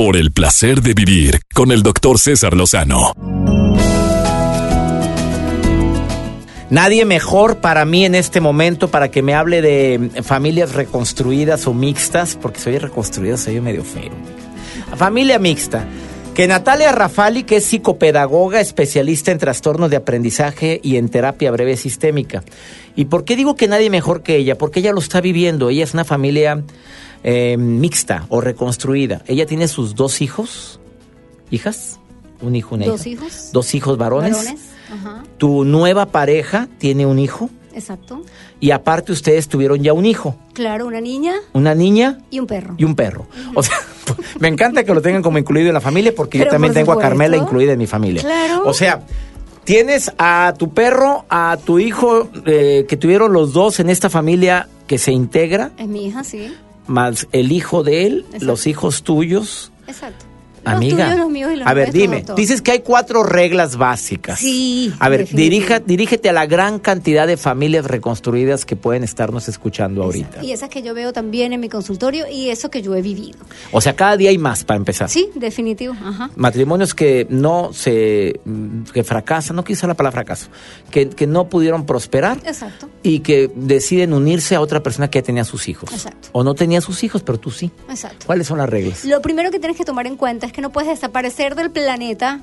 Por 0.03 0.17
el 0.17 0.31
placer 0.31 0.81
de 0.81 0.95
vivir 0.95 1.41
con 1.53 1.71
el 1.71 1.83
doctor 1.83 2.17
César 2.17 2.55
Lozano. 2.55 3.13
Nadie 6.71 7.05
mejor 7.05 7.57
para 7.57 7.85
mí 7.85 8.03
en 8.03 8.15
este 8.15 8.41
momento 8.41 8.87
para 8.87 9.11
que 9.11 9.21
me 9.21 9.35
hable 9.35 9.61
de 9.61 10.23
familias 10.23 10.73
reconstruidas 10.73 11.67
o 11.67 11.75
mixtas, 11.75 12.35
porque 12.35 12.59
soy 12.59 12.79
reconstruido, 12.79 13.37
soy 13.37 13.61
medio 13.61 13.83
feo. 13.83 14.09
Familia 14.95 15.37
mixta 15.37 15.85
Que 16.33 16.47
Natalia 16.47 16.91
Rafali, 16.91 17.43
que 17.43 17.57
es 17.57 17.65
psicopedagoga, 17.65 18.59
especialista 18.59 19.31
en 19.31 19.37
trastornos 19.37 19.91
de 19.91 19.97
aprendizaje 19.97 20.79
y 20.81 20.95
en 20.95 21.09
terapia 21.09 21.51
breve 21.51 21.77
sistémica. 21.77 22.43
¿Y 22.95 23.05
por 23.05 23.23
qué 23.23 23.35
digo 23.35 23.55
que 23.55 23.67
nadie 23.67 23.91
mejor 23.91 24.23
que 24.23 24.37
ella? 24.37 24.57
Porque 24.57 24.79
ella 24.79 24.93
lo 24.93 24.99
está 24.99 25.21
viviendo. 25.21 25.69
Ella 25.69 25.83
es 25.83 25.93
una 25.93 26.05
familia 26.05 26.63
eh, 27.23 27.57
mixta 27.57 28.25
o 28.29 28.41
reconstruida. 28.41 29.21
Ella 29.27 29.45
tiene 29.45 29.67
sus 29.67 29.95
dos 29.95 30.21
hijos, 30.21 30.79
hijas, 31.49 31.99
un 32.41 32.55
hijo, 32.55 32.75
una 32.75 32.85
¿Dos 32.85 33.05
hija. 33.05 33.23
hijos? 33.25 33.49
Dos 33.53 33.75
hijos 33.75 33.97
varones. 33.97 34.35
Varones. 34.37 34.61
Ajá. 34.91 35.23
Tu 35.37 35.63
nueva 35.63 36.07
pareja 36.07 36.67
tiene 36.77 37.05
un 37.05 37.17
hijo 37.19 37.49
Exacto. 37.73 38.21
y 38.59 38.71
aparte 38.71 39.11
ustedes 39.13 39.47
tuvieron 39.47 39.81
ya 39.81 39.93
un 39.93 40.05
hijo, 40.05 40.35
Claro, 40.53 40.85
una 40.87 40.99
niña 40.99 41.33
una 41.53 41.73
niña 41.75 42.19
y 42.29 42.39
un 42.39 42.47
perro. 42.47 42.75
y 42.77 42.83
un 42.83 42.95
perro. 42.95 43.27
O 43.55 43.63
sea, 43.63 43.75
me 44.39 44.47
encanta 44.49 44.83
que 44.83 44.93
lo 44.93 45.01
tengan 45.01 45.21
como 45.21 45.37
incluido 45.37 45.69
en 45.69 45.73
la 45.75 45.81
familia 45.81 46.13
porque 46.15 46.39
yo 46.39 46.47
también 46.47 46.73
por 46.73 46.81
tengo 46.81 46.91
a. 46.93 46.99
Carmela 46.99 47.37
incluida 47.37 47.71
en 47.73 47.79
mi 47.79 47.87
familia. 47.87 48.21
Claro. 48.21 48.63
O 48.65 48.73
sea, 48.73 49.01
tienes 49.63 50.11
a 50.17 50.53
tu 50.57 50.73
perro, 50.73 51.25
a 51.29 51.57
tu 51.63 51.79
hijo 51.79 52.29
eh, 52.45 52.85
que 52.89 52.97
tuvieron 52.97 53.31
los 53.31 53.53
dos 53.53 53.79
en 53.79 53.89
esta 53.89 54.09
familia 54.09 54.67
que 54.87 54.97
se 54.97 55.11
integra, 55.13 55.71
Es 55.77 55.87
mi 55.87 56.07
hija, 56.07 56.23
sí. 56.25 56.53
Más 56.87 57.27
el 57.31 57.51
hijo 57.51 57.83
de 57.83 58.05
él, 58.07 58.19
Exacto. 58.25 58.45
los 58.45 58.67
hijos 58.67 59.03
tuyos. 59.03 59.71
Exacto. 59.87 60.25
Amiga, 60.63 60.97
Los 60.97 61.05
tuyos, 61.05 61.19
los 61.19 61.29
míos 61.31 61.51
y 61.53 61.55
los 61.57 61.67
a 61.67 61.73
ver, 61.73 61.91
dime, 61.91 62.17
doctor. 62.17 62.35
dices 62.35 62.61
que 62.61 62.71
hay 62.71 62.79
cuatro 62.81 63.23
reglas 63.23 63.77
básicas. 63.77 64.39
Sí, 64.39 64.93
A 64.99 65.09
ver, 65.09 65.27
dirija, 65.27 65.79
dirígete 65.79 66.29
a 66.29 66.33
la 66.33 66.45
gran 66.45 66.79
cantidad 66.79 67.25
de 67.27 67.37
familias 67.37 67.85
reconstruidas 67.85 68.65
que 68.65 68.75
pueden 68.75 69.03
estarnos 69.03 69.47
escuchando 69.47 70.03
ahorita. 70.03 70.43
Y 70.43 70.51
esas 70.51 70.69
que 70.69 70.81
yo 70.81 70.93
veo 70.93 71.13
también 71.13 71.53
en 71.53 71.59
mi 71.59 71.69
consultorio 71.69 72.25
y 72.31 72.49
eso 72.49 72.69
que 72.69 72.81
yo 72.81 72.95
he 72.95 73.01
vivido. 73.01 73.39
O 73.71 73.81
sea, 73.81 73.95
cada 73.95 74.17
día 74.17 74.29
hay 74.29 74.37
más 74.37 74.63
para 74.63 74.77
empezar. 74.77 75.09
Sí, 75.09 75.29
definitivo. 75.35 75.93
Ajá. 75.93 76.29
matrimonios 76.35 76.93
que 76.93 77.25
no 77.29 77.71
se 77.73 78.39
mm, 78.45 78.83
que 78.93 79.03
fracasan, 79.03 79.55
no 79.55 79.63
quise 79.63 79.87
la 79.87 79.93
palabra 79.95 80.21
fracaso, 80.23 80.47
que, 80.89 81.09
que 81.09 81.27
no 81.27 81.49
pudieron 81.49 81.85
prosperar 81.85 82.37
Exacto. 82.45 82.89
y 83.03 83.19
que 83.19 83.51
deciden 83.55 84.13
unirse 84.13 84.55
a 84.55 84.61
otra 84.61 84.83
persona 84.83 85.09
que 85.09 85.19
ya 85.19 85.23
tenía 85.23 85.43
sus 85.43 85.67
hijos. 85.67 85.91
Exacto. 85.91 86.29
O 86.33 86.43
no 86.43 86.53
tenía 86.53 86.81
sus 86.81 87.03
hijos, 87.03 87.23
pero 87.23 87.39
tú 87.39 87.51
sí. 87.51 87.71
Exacto. 87.89 88.25
¿Cuáles 88.25 88.47
son 88.47 88.57
las 88.59 88.69
reglas? 88.69 89.05
Lo 89.05 89.21
primero 89.21 89.51
que 89.51 89.59
tienes 89.59 89.77
que 89.77 89.85
tomar 89.85 90.07
en 90.07 90.15
cuenta 90.17 90.45
es 90.45 90.50
que 90.51 90.61
no 90.61 90.71
puedes 90.71 90.89
desaparecer 90.89 91.55
del 91.55 91.71
planeta 91.71 92.41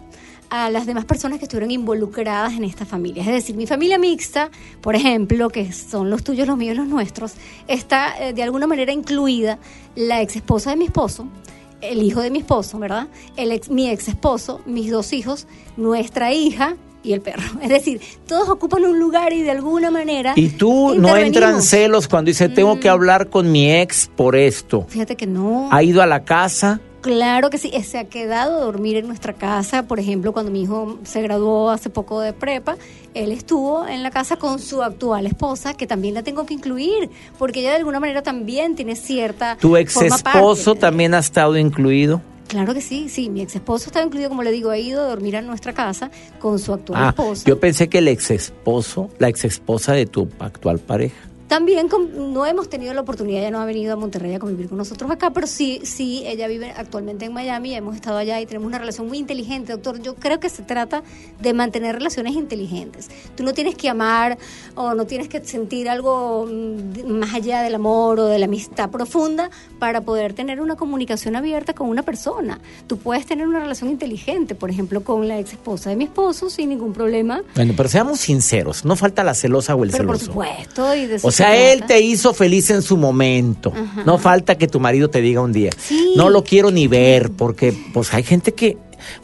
a 0.50 0.70
las 0.70 0.86
demás 0.86 1.04
personas 1.04 1.38
que 1.38 1.44
estuvieron 1.44 1.70
involucradas 1.70 2.54
en 2.54 2.64
esta 2.64 2.86
familia. 2.86 3.22
Es 3.22 3.28
decir, 3.28 3.56
mi 3.56 3.66
familia 3.66 3.98
mixta, 3.98 4.50
por 4.80 4.96
ejemplo, 4.96 5.50
que 5.50 5.72
son 5.72 6.10
los 6.10 6.24
tuyos, 6.24 6.46
los 6.46 6.56
míos 6.56 6.76
los 6.76 6.86
nuestros, 6.86 7.34
está 7.66 8.14
eh, 8.18 8.32
de 8.32 8.42
alguna 8.42 8.66
manera 8.66 8.92
incluida 8.92 9.58
la 9.94 10.22
ex 10.22 10.36
esposa 10.36 10.70
de 10.70 10.76
mi 10.76 10.86
esposo, 10.86 11.28
el 11.80 12.02
hijo 12.02 12.20
de 12.20 12.30
mi 12.30 12.38
esposo, 12.38 12.78
¿verdad? 12.78 13.08
El 13.36 13.52
ex, 13.52 13.68
mi 13.68 13.88
ex 13.90 14.08
esposo, 14.08 14.60
mis 14.64 14.90
dos 14.90 15.12
hijos, 15.12 15.46
nuestra 15.76 16.32
hija 16.32 16.76
y 17.02 17.12
el 17.12 17.20
perro. 17.20 17.42
Es 17.62 17.68
decir, 17.68 18.00
todos 18.26 18.48
ocupan 18.48 18.84
un 18.84 18.98
lugar 18.98 19.32
y 19.32 19.42
de 19.42 19.50
alguna 19.50 19.90
manera... 19.90 20.32
Y 20.36 20.50
tú 20.50 20.94
no 20.96 21.16
entran 21.16 21.62
celos 21.62 22.08
cuando 22.08 22.30
dice, 22.30 22.48
tengo 22.48 22.80
que 22.80 22.88
hablar 22.88 23.28
con 23.28 23.52
mi 23.52 23.70
ex 23.70 24.10
por 24.16 24.34
esto. 24.34 24.86
Fíjate 24.88 25.16
que 25.16 25.26
no. 25.26 25.68
Ha 25.70 25.82
ido 25.82 26.02
a 26.02 26.06
la 26.06 26.24
casa. 26.24 26.80
Claro 27.08 27.48
que 27.48 27.56
sí, 27.56 27.70
Eh, 27.72 27.82
se 27.84 27.96
ha 27.96 28.04
quedado 28.04 28.58
a 28.58 28.60
dormir 28.66 28.96
en 28.98 29.06
nuestra 29.06 29.32
casa. 29.32 29.84
Por 29.84 29.98
ejemplo, 29.98 30.34
cuando 30.34 30.52
mi 30.52 30.60
hijo 30.64 30.98
se 31.04 31.22
graduó 31.22 31.70
hace 31.70 31.88
poco 31.88 32.20
de 32.20 32.34
prepa, 32.34 32.76
él 33.14 33.32
estuvo 33.32 33.86
en 33.88 34.02
la 34.02 34.10
casa 34.10 34.36
con 34.36 34.58
su 34.58 34.82
actual 34.82 35.26
esposa, 35.26 35.72
que 35.72 35.86
también 35.86 36.12
la 36.12 36.22
tengo 36.22 36.44
que 36.44 36.52
incluir, 36.52 37.08
porque 37.38 37.60
ella 37.60 37.70
de 37.70 37.76
alguna 37.76 37.98
manera 37.98 38.20
también 38.22 38.76
tiene 38.76 38.94
cierta. 38.94 39.56
Tu 39.58 39.74
ex 39.78 39.96
esposo 40.02 40.74
también 40.74 41.14
ha 41.14 41.20
estado 41.20 41.56
incluido. 41.56 42.20
Claro 42.46 42.74
que 42.74 42.82
sí, 42.82 43.08
sí. 43.08 43.30
Mi 43.30 43.40
ex 43.40 43.54
esposo 43.54 43.86
estaba 43.86 44.04
incluido, 44.04 44.28
como 44.28 44.42
le 44.42 44.50
digo, 44.52 44.68
ha 44.68 44.76
ido 44.78 45.02
a 45.02 45.08
dormir 45.08 45.34
a 45.38 45.40
nuestra 45.40 45.72
casa 45.72 46.10
con 46.38 46.58
su 46.58 46.74
actual 46.74 47.02
Ah, 47.02 47.08
esposa. 47.08 47.44
yo 47.46 47.58
pensé 47.58 47.88
que 47.88 47.98
el 47.98 48.08
ex 48.08 48.30
esposo, 48.30 49.08
la 49.18 49.30
ex 49.30 49.46
esposa 49.46 49.92
de 49.94 50.04
tu 50.04 50.28
actual 50.40 50.78
pareja. 50.78 51.16
También 51.48 51.88
con- 51.88 52.32
no 52.34 52.44
hemos 52.46 52.68
tenido 52.68 52.92
la 52.92 53.00
oportunidad, 53.00 53.40
ella 53.40 53.50
no 53.50 53.58
ha 53.60 53.64
venido 53.64 53.94
a 53.94 53.96
Monterrey 53.96 54.34
a 54.34 54.38
convivir 54.38 54.68
con 54.68 54.76
nosotros 54.76 55.10
acá, 55.10 55.30
pero 55.30 55.46
sí, 55.46 55.80
sí, 55.82 56.22
ella 56.26 56.46
vive 56.46 56.72
actualmente 56.76 57.24
en 57.24 57.32
Miami, 57.32 57.74
hemos 57.74 57.94
estado 57.96 58.18
allá 58.18 58.38
y 58.40 58.44
tenemos 58.46 58.66
una 58.66 58.78
relación 58.78 59.08
muy 59.08 59.16
inteligente, 59.18 59.72
doctor. 59.72 60.00
Yo 60.02 60.14
creo 60.14 60.40
que 60.40 60.50
se 60.50 60.62
trata 60.62 61.02
de 61.40 61.52
mantener 61.54 61.94
relaciones 61.94 62.34
inteligentes. 62.34 63.08
Tú 63.34 63.44
no 63.44 63.54
tienes 63.54 63.74
que 63.76 63.88
amar 63.88 64.36
o 64.74 64.92
no 64.94 65.06
tienes 65.06 65.28
que 65.28 65.42
sentir 65.42 65.88
algo 65.88 66.46
mm, 66.46 67.10
más 67.18 67.32
allá 67.34 67.62
del 67.62 67.74
amor 67.76 68.20
o 68.20 68.26
de 68.26 68.38
la 68.38 68.44
amistad 68.44 68.90
profunda 68.90 69.50
para 69.78 70.02
poder 70.02 70.34
tener 70.34 70.60
una 70.60 70.76
comunicación 70.76 71.34
abierta 71.34 71.72
con 71.72 71.88
una 71.88 72.02
persona. 72.02 72.60
Tú 72.86 72.98
puedes 72.98 73.24
tener 73.24 73.48
una 73.48 73.60
relación 73.60 73.88
inteligente, 73.88 74.54
por 74.54 74.68
ejemplo, 74.70 75.02
con 75.02 75.26
la 75.26 75.38
ex 75.38 75.52
esposa 75.54 75.88
de 75.88 75.96
mi 75.96 76.04
esposo 76.04 76.50
sin 76.50 76.68
ningún 76.68 76.92
problema. 76.92 77.42
Bueno, 77.54 77.72
pero 77.74 77.88
seamos 77.88 78.20
sinceros, 78.20 78.84
no 78.84 78.96
falta 78.96 79.24
la 79.24 79.32
celosa 79.32 79.74
o 79.74 79.82
el 79.82 79.90
Pero 79.92 80.06
por 80.06 80.18
celoso. 80.18 80.32
supuesto, 80.32 80.94
y 80.94 81.06
de 81.06 81.18
O 81.22 81.30
sea, 81.38 81.72
él 81.72 81.84
te 81.86 82.00
hizo 82.00 82.34
feliz 82.34 82.70
en 82.70 82.82
su 82.82 82.96
momento. 82.96 83.72
Ajá. 83.74 84.02
No 84.04 84.18
falta 84.18 84.56
que 84.58 84.68
tu 84.68 84.80
marido 84.80 85.08
te 85.10 85.20
diga 85.20 85.40
un 85.40 85.52
día, 85.52 85.70
Sí. 85.78 86.12
no 86.16 86.30
lo 86.30 86.44
quiero 86.44 86.70
ni 86.70 86.86
ver, 86.86 87.30
porque 87.30 87.72
pues 87.92 88.12
hay 88.14 88.22
gente 88.22 88.52
que, 88.54 88.76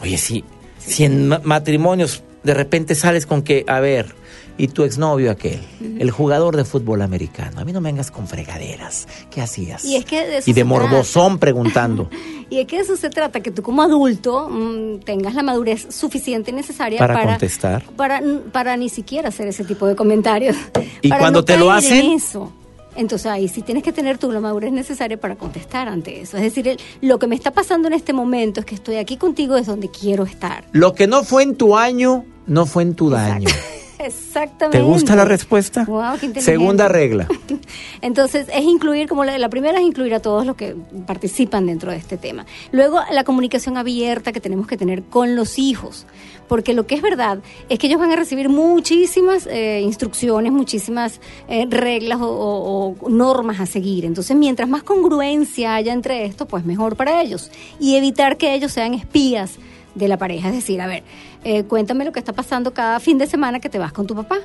oye, 0.02 0.16
sí, 0.18 0.44
si 0.78 1.04
en 1.04 1.28
ma- 1.28 1.40
matrimonios 1.44 2.23
de 2.42 2.54
repente 2.54 2.94
sales 2.94 3.26
con 3.26 3.42
que, 3.42 3.64
a 3.68 3.80
ver, 3.80 4.14
y 4.56 4.68
tu 4.68 4.84
exnovio 4.84 5.30
aquel, 5.30 5.61
el 5.99 6.11
jugador 6.11 6.56
de 6.56 6.64
fútbol 6.64 7.02
americano, 7.02 7.61
a 7.61 7.64
mí 7.64 7.73
no 7.73 7.80
me 7.80 7.88
vengas 7.90 8.11
con 8.11 8.26
fregaderas, 8.28 9.08
¿qué 9.30 9.40
hacías? 9.40 9.84
Y 9.84 9.96
es 9.96 10.04
que 10.04 10.25
de 10.26 10.38
eso 10.38 10.50
Y 10.50 10.52
de 10.52 10.61
se 10.62 10.66
trata. 10.66 10.87
morbosón 10.87 11.38
preguntando. 11.38 12.08
Y 12.50 12.58
es 12.61 12.66
que 12.66 12.76
de 12.76 12.82
eso 12.82 12.94
se 12.96 13.08
trata, 13.11 13.40
que 13.40 13.50
tú 13.50 13.62
como 13.62 13.82
adulto 13.82 14.49
mm, 14.50 15.00
tengas 15.00 15.34
la 15.34 15.42
madurez 15.42 15.87
suficiente 15.88 16.50
y 16.50 16.54
necesaria 16.54 16.99
Para 16.99 17.14
para, 17.14 17.26
contestar. 17.30 17.82
Para, 17.96 18.23
para 18.52 18.76
ni 18.76 18.90
siquiera 18.90 19.30
hacer 19.30 19.49
ese 19.49 19.64
tipo 19.64 19.87
de 19.87 19.96
comentarios. 19.96 20.54
¿Y 21.02 21.08
Para 21.08 21.20
cuando 21.20 21.40
no 21.40 21.44
te 21.44 21.56
lo 21.56 21.70
en 21.70 21.78
hacen? 21.78 22.12
eso. 22.12 22.52
Entonces 22.96 23.26
ahí 23.26 23.49
sí 23.49 23.62
tienes 23.62 23.82
que 23.82 23.92
tener 23.92 24.18
tú 24.18 24.30
la 24.30 24.38
madurez 24.40 24.73
necesaria 24.73 25.18
para 25.18 25.34
contestar 25.37 25.88
ante 25.88 26.20
eso. 26.20 26.37
Es 26.37 26.44
decir, 26.44 26.68
el- 26.68 26.78
lo 27.00 27.18
que 27.18 27.26
me 27.26 27.34
está 27.34 27.50
pasando 27.50 27.88
en 27.88 27.94
este 27.94 28.12
momento 28.12 28.61
es 28.61 28.66
que 28.66 28.75
estoy 28.76 28.96
aquí 28.96 29.16
contigo 29.16 29.56
es 29.56 29.66
donde 29.66 29.88
quiero 29.90 30.23
estar. 30.25 30.64
Lo 30.70 30.92
que 30.94 31.06
no 31.08 31.25
fue 31.25 31.42
en 31.44 31.56
tu 31.56 31.76
año, 31.76 32.25
no 32.46 32.66
fue 32.66 32.82
en 32.84 32.94
tu 32.94 33.08
daño. 33.11 33.49
Exactamente. 34.06 34.78
¿Te 34.78 34.84
gusta 34.84 35.16
la 35.16 35.25
respuesta? 35.25 35.84
Wow, 35.84 36.18
qué. 36.20 36.40
Segunda 36.40 36.88
regla. 36.88 37.26
Entonces, 38.00 38.46
es 38.52 38.62
incluir, 38.64 39.08
como 39.08 39.25
la, 39.25 39.38
la 39.38 39.49
primera 39.49 39.78
es 39.78 39.84
incluir 39.84 40.14
a 40.14 40.20
todos 40.20 40.44
los 40.46 40.56
que 40.56 40.75
participan 41.06 41.66
dentro 41.66 41.90
de 41.90 41.96
este 41.99 42.16
tema. 42.16 42.44
Luego, 42.73 43.00
la 43.11 43.25
comunicación 43.25 43.76
abierta 43.76 44.32
que 44.32 44.40
tenemos 44.40 44.66
que 44.66 44.76
tener 44.76 45.02
con 45.04 45.37
los 45.37 45.58
hijos. 45.58 46.06
Porque 46.49 46.75
lo 46.75 46.87
que 46.87 46.94
es 46.94 47.00
verdad 47.00 47.38
es 47.70 47.78
que 47.78 47.87
ellos 47.87 47.99
van 47.99 48.12
a 48.12 48.16
recibir 48.16 48.50
muchísimas 48.50 49.46
eh, 49.46 49.80
instrucciones, 49.82 50.52
muchísimas 50.52 51.20
eh, 51.49 51.66
reglas 51.70 52.20
o, 52.20 52.26
o- 52.28 52.94
o 53.00 53.08
normas 53.08 53.61
a 53.61 53.66
seguir. 53.66 54.04
Entonces, 54.04 54.37
mientras 54.37 54.68
más 54.68 54.82
congruencia 54.82 55.75
haya 55.75 55.94
entre 55.94 56.26
esto, 56.26 56.46
pues 56.46 56.66
mejor 56.66 56.96
para 56.96 57.23
ellos. 57.23 57.50
Y 57.80 57.96
evitar 57.96 58.37
que 58.37 58.54
ellos 58.54 58.73
sean 58.73 58.92
espías 58.92 59.52
de 59.94 60.06
la 60.08 60.18
pareja. 60.18 60.49
Es 60.49 60.54
decir, 60.54 60.82
a 60.82 60.87
ver, 60.87 61.02
eh, 61.44 61.64
cuéntame 61.64 62.04
lo 62.04 62.12
que 62.12 62.18
está 62.18 62.32
pasando 62.32 62.72
cada 62.74 63.00
fin 63.00 63.18
de 63.18 63.26
semana 63.26 63.60
que 63.60 63.68
te 63.68 63.78
vas 63.78 63.92
con 63.92 64.06
tu 64.06 64.14
papá. 64.14 64.38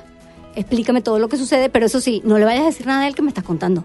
Explícame 0.54 1.00
todo 1.00 1.18
lo 1.18 1.28
que 1.28 1.36
sucede, 1.36 1.68
pero 1.68 1.86
eso 1.86 2.00
sí, 2.00 2.22
no 2.24 2.38
le 2.38 2.44
vayas 2.44 2.62
a 2.62 2.66
decir 2.66 2.86
nada 2.86 3.02
a 3.02 3.08
él 3.08 3.14
que 3.14 3.22
me 3.22 3.28
estás 3.28 3.44
contando. 3.44 3.84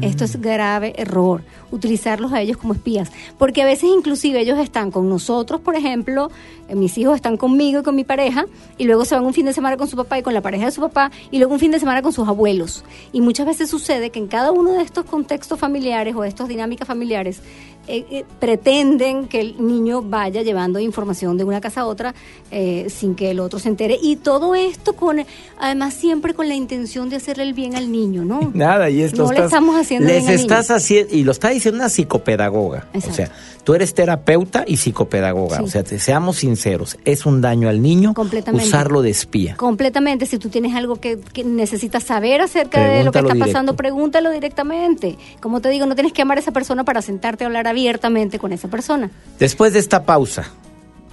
Esto 0.00 0.24
es 0.24 0.40
grave 0.40 0.94
error, 0.96 1.42
utilizarlos 1.70 2.32
a 2.32 2.40
ellos 2.40 2.56
como 2.56 2.72
espías, 2.72 3.10
porque 3.36 3.60
a 3.62 3.66
veces 3.66 3.90
inclusive 3.94 4.40
ellos 4.40 4.58
están 4.58 4.90
con 4.90 5.08
nosotros, 5.10 5.60
por 5.60 5.74
ejemplo, 5.74 6.30
eh, 6.68 6.74
mis 6.74 6.96
hijos 6.96 7.16
están 7.16 7.36
conmigo 7.36 7.80
y 7.80 7.82
con 7.82 7.94
mi 7.94 8.04
pareja, 8.04 8.46
y 8.78 8.84
luego 8.84 9.04
se 9.04 9.14
van 9.14 9.26
un 9.26 9.34
fin 9.34 9.44
de 9.44 9.52
semana 9.52 9.76
con 9.76 9.86
su 9.86 9.96
papá 9.96 10.18
y 10.18 10.22
con 10.22 10.32
la 10.32 10.40
pareja 10.40 10.66
de 10.66 10.70
su 10.70 10.80
papá, 10.80 11.10
y 11.30 11.38
luego 11.38 11.52
un 11.52 11.60
fin 11.60 11.70
de 11.70 11.80
semana 11.80 12.00
con 12.00 12.12
sus 12.12 12.26
abuelos. 12.26 12.82
Y 13.12 13.20
muchas 13.20 13.46
veces 13.46 13.68
sucede 13.68 14.08
que 14.08 14.18
en 14.18 14.28
cada 14.28 14.52
uno 14.52 14.72
de 14.72 14.82
estos 14.82 15.04
contextos 15.04 15.58
familiares 15.58 16.14
o 16.16 16.24
estas 16.24 16.48
dinámicas 16.48 16.88
familiares, 16.88 17.42
eh, 17.90 18.04
eh, 18.10 18.24
pretenden 18.38 19.28
que 19.28 19.40
el 19.40 19.66
niño 19.66 20.02
vaya 20.02 20.42
llevando 20.42 20.78
información 20.78 21.38
de 21.38 21.44
una 21.44 21.58
casa 21.62 21.80
a 21.80 21.86
otra 21.86 22.14
eh, 22.50 22.86
sin 22.90 23.14
que 23.14 23.30
el 23.30 23.40
otro 23.40 23.58
se 23.58 23.70
entere. 23.70 23.98
Y 24.02 24.16
todo 24.16 24.54
esto 24.54 24.92
con, 24.92 25.24
además 25.58 25.94
siempre 25.94 26.34
con 26.34 26.48
la 26.48 26.54
intención 26.54 27.08
de 27.08 27.16
hacerle 27.16 27.44
el 27.44 27.54
bien 27.54 27.76
al 27.76 27.90
niño, 27.90 28.26
¿no? 28.26 28.50
Nada, 28.52 28.90
y 28.90 29.00
esto 29.00 29.24
No 29.24 29.32
le 29.32 29.47
estamos 29.48 29.76
haciendo 29.80 30.08
Les 30.08 30.26
bien 30.26 30.38
estás 30.38 30.70
haciendo, 30.70 31.14
y 31.14 31.24
lo 31.24 31.32
está 31.32 31.48
diciendo 31.50 31.78
una 31.80 31.88
psicopedagoga. 31.88 32.86
Exacto. 32.92 33.10
O 33.10 33.14
sea, 33.14 33.30
tú 33.64 33.74
eres 33.74 33.94
terapeuta 33.94 34.64
y 34.66 34.76
psicopedagoga. 34.76 35.58
Sí. 35.58 35.62
O 35.64 35.66
sea, 35.68 35.82
te- 35.82 35.98
seamos 35.98 36.36
sinceros, 36.38 36.96
es 37.04 37.26
un 37.26 37.40
daño 37.40 37.68
al 37.68 37.82
niño 37.82 38.14
usarlo 38.52 39.02
de 39.02 39.10
espía. 39.10 39.56
Completamente, 39.56 40.26
si 40.26 40.38
tú 40.38 40.48
tienes 40.48 40.74
algo 40.74 40.96
que, 40.96 41.18
que 41.32 41.44
necesitas 41.44 42.04
saber 42.04 42.40
acerca 42.40 42.80
de 42.80 43.04
lo 43.04 43.12
que 43.12 43.18
está 43.18 43.32
directo. 43.34 43.46
pasando, 43.52 43.76
pregúntalo 43.76 44.30
directamente. 44.30 45.16
Como 45.40 45.60
te 45.60 45.68
digo, 45.68 45.86
no 45.86 45.94
tienes 45.94 46.12
que 46.12 46.22
amar 46.22 46.38
a 46.38 46.40
esa 46.40 46.52
persona 46.52 46.84
para 46.84 47.02
sentarte 47.02 47.44
a 47.44 47.46
hablar 47.46 47.66
abiertamente 47.66 48.38
con 48.38 48.52
esa 48.52 48.68
persona. 48.68 49.10
Después 49.38 49.72
de 49.72 49.78
esta 49.80 50.04
pausa, 50.04 50.44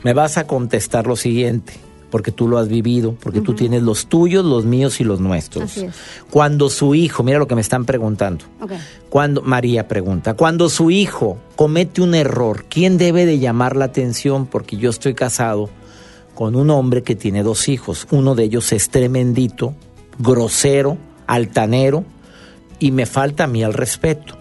me 0.04 0.14
vas 0.14 0.38
a 0.38 0.46
contestar 0.48 1.08
lo 1.08 1.16
siguiente. 1.16 1.74
Porque 2.10 2.32
tú 2.32 2.48
lo 2.48 2.58
has 2.58 2.68
vivido, 2.68 3.16
porque 3.22 3.42
tú 3.42 3.54
tienes 3.54 3.84
los 3.84 4.08
tuyos, 4.08 4.46
los 4.46 4.66
míos 4.66 5.00
y 5.02 5.04
los 5.04 5.20
nuestros. 5.20 5.66
Así 5.66 5.86
es. 5.86 5.96
Cuando 6.30 6.70
su 6.70 6.96
hijo, 6.96 7.24
mira 7.24 7.40
lo 7.40 7.48
que 7.48 7.56
me 7.56 7.62
están 7.62 7.86
preguntando. 7.86 8.46
Ok. 8.62 8.72
Cuando 9.10 9.42
María 9.42 9.88
pregunta, 9.88 10.34
cuando 10.34 10.70
su 10.70 10.92
hijo 10.92 11.38
comete 11.56 12.02
un 12.02 12.16
error, 12.16 12.66
¿quién 12.70 12.98
debe 12.98 13.26
de 13.26 13.40
llamar 13.40 13.76
la 13.76 13.86
atención? 13.86 14.46
Porque 14.46 14.78
yo 14.78 14.90
estoy 14.90 15.14
casado 15.14 15.70
con 16.36 16.56
un 16.56 16.70
hombre 16.70 17.04
que 17.04 17.16
tiene 17.16 17.44
dos 17.44 17.70
hijos. 17.70 18.08
Uno 18.12 18.36
de 18.36 18.44
ellos 18.44 18.72
es 18.74 18.90
tremendito, 18.90 19.74
grosero, 20.20 20.98
altanero 21.28 22.04
y 22.80 22.92
me 22.92 23.06
falta 23.06 23.46
a 23.46 23.48
mí 23.48 23.64
el 23.64 23.74
respeto. 23.74 24.38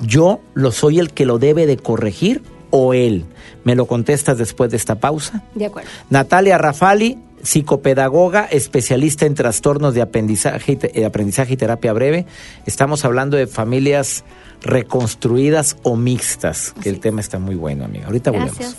Yo 0.00 0.40
lo 0.54 0.70
soy 0.70 1.00
el 1.00 1.10
que 1.12 1.26
lo 1.26 1.38
debe 1.38 1.66
de 1.66 1.76
corregir 1.76 2.42
o 2.70 2.94
él. 2.94 3.24
¿Me 3.64 3.74
lo 3.74 3.86
contestas 3.86 4.38
después 4.38 4.70
de 4.70 4.76
esta 4.76 4.96
pausa? 4.96 5.42
De 5.54 5.66
acuerdo. 5.66 5.88
Natalia 6.10 6.58
Rafali, 6.58 7.18
psicopedagoga, 7.42 8.44
especialista 8.46 9.26
en 9.26 9.34
trastornos 9.34 9.94
de 9.94 10.02
aprendizaje 10.02 10.72
y, 10.72 10.76
te- 10.76 11.00
eh, 11.00 11.04
aprendizaje 11.04 11.54
y 11.54 11.56
terapia 11.56 11.92
breve. 11.92 12.26
Estamos 12.66 13.04
hablando 13.04 13.36
de 13.36 13.46
familias 13.46 14.24
reconstruidas 14.62 15.76
o 15.82 15.96
mixtas, 15.96 16.74
que 16.82 16.88
el 16.88 16.98
tema 17.00 17.20
está 17.20 17.38
muy 17.38 17.54
bueno, 17.54 17.84
amiga. 17.84 18.06
Ahorita 18.06 18.30
Gracias. 18.30 18.56
volvemos. 18.58 18.76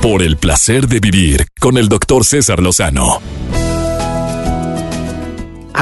Por 0.00 0.22
el 0.22 0.36
placer 0.36 0.88
de 0.88 0.98
vivir 0.98 1.46
con 1.60 1.76
el 1.78 1.88
doctor 1.88 2.24
César 2.24 2.60
Lozano. 2.60 3.20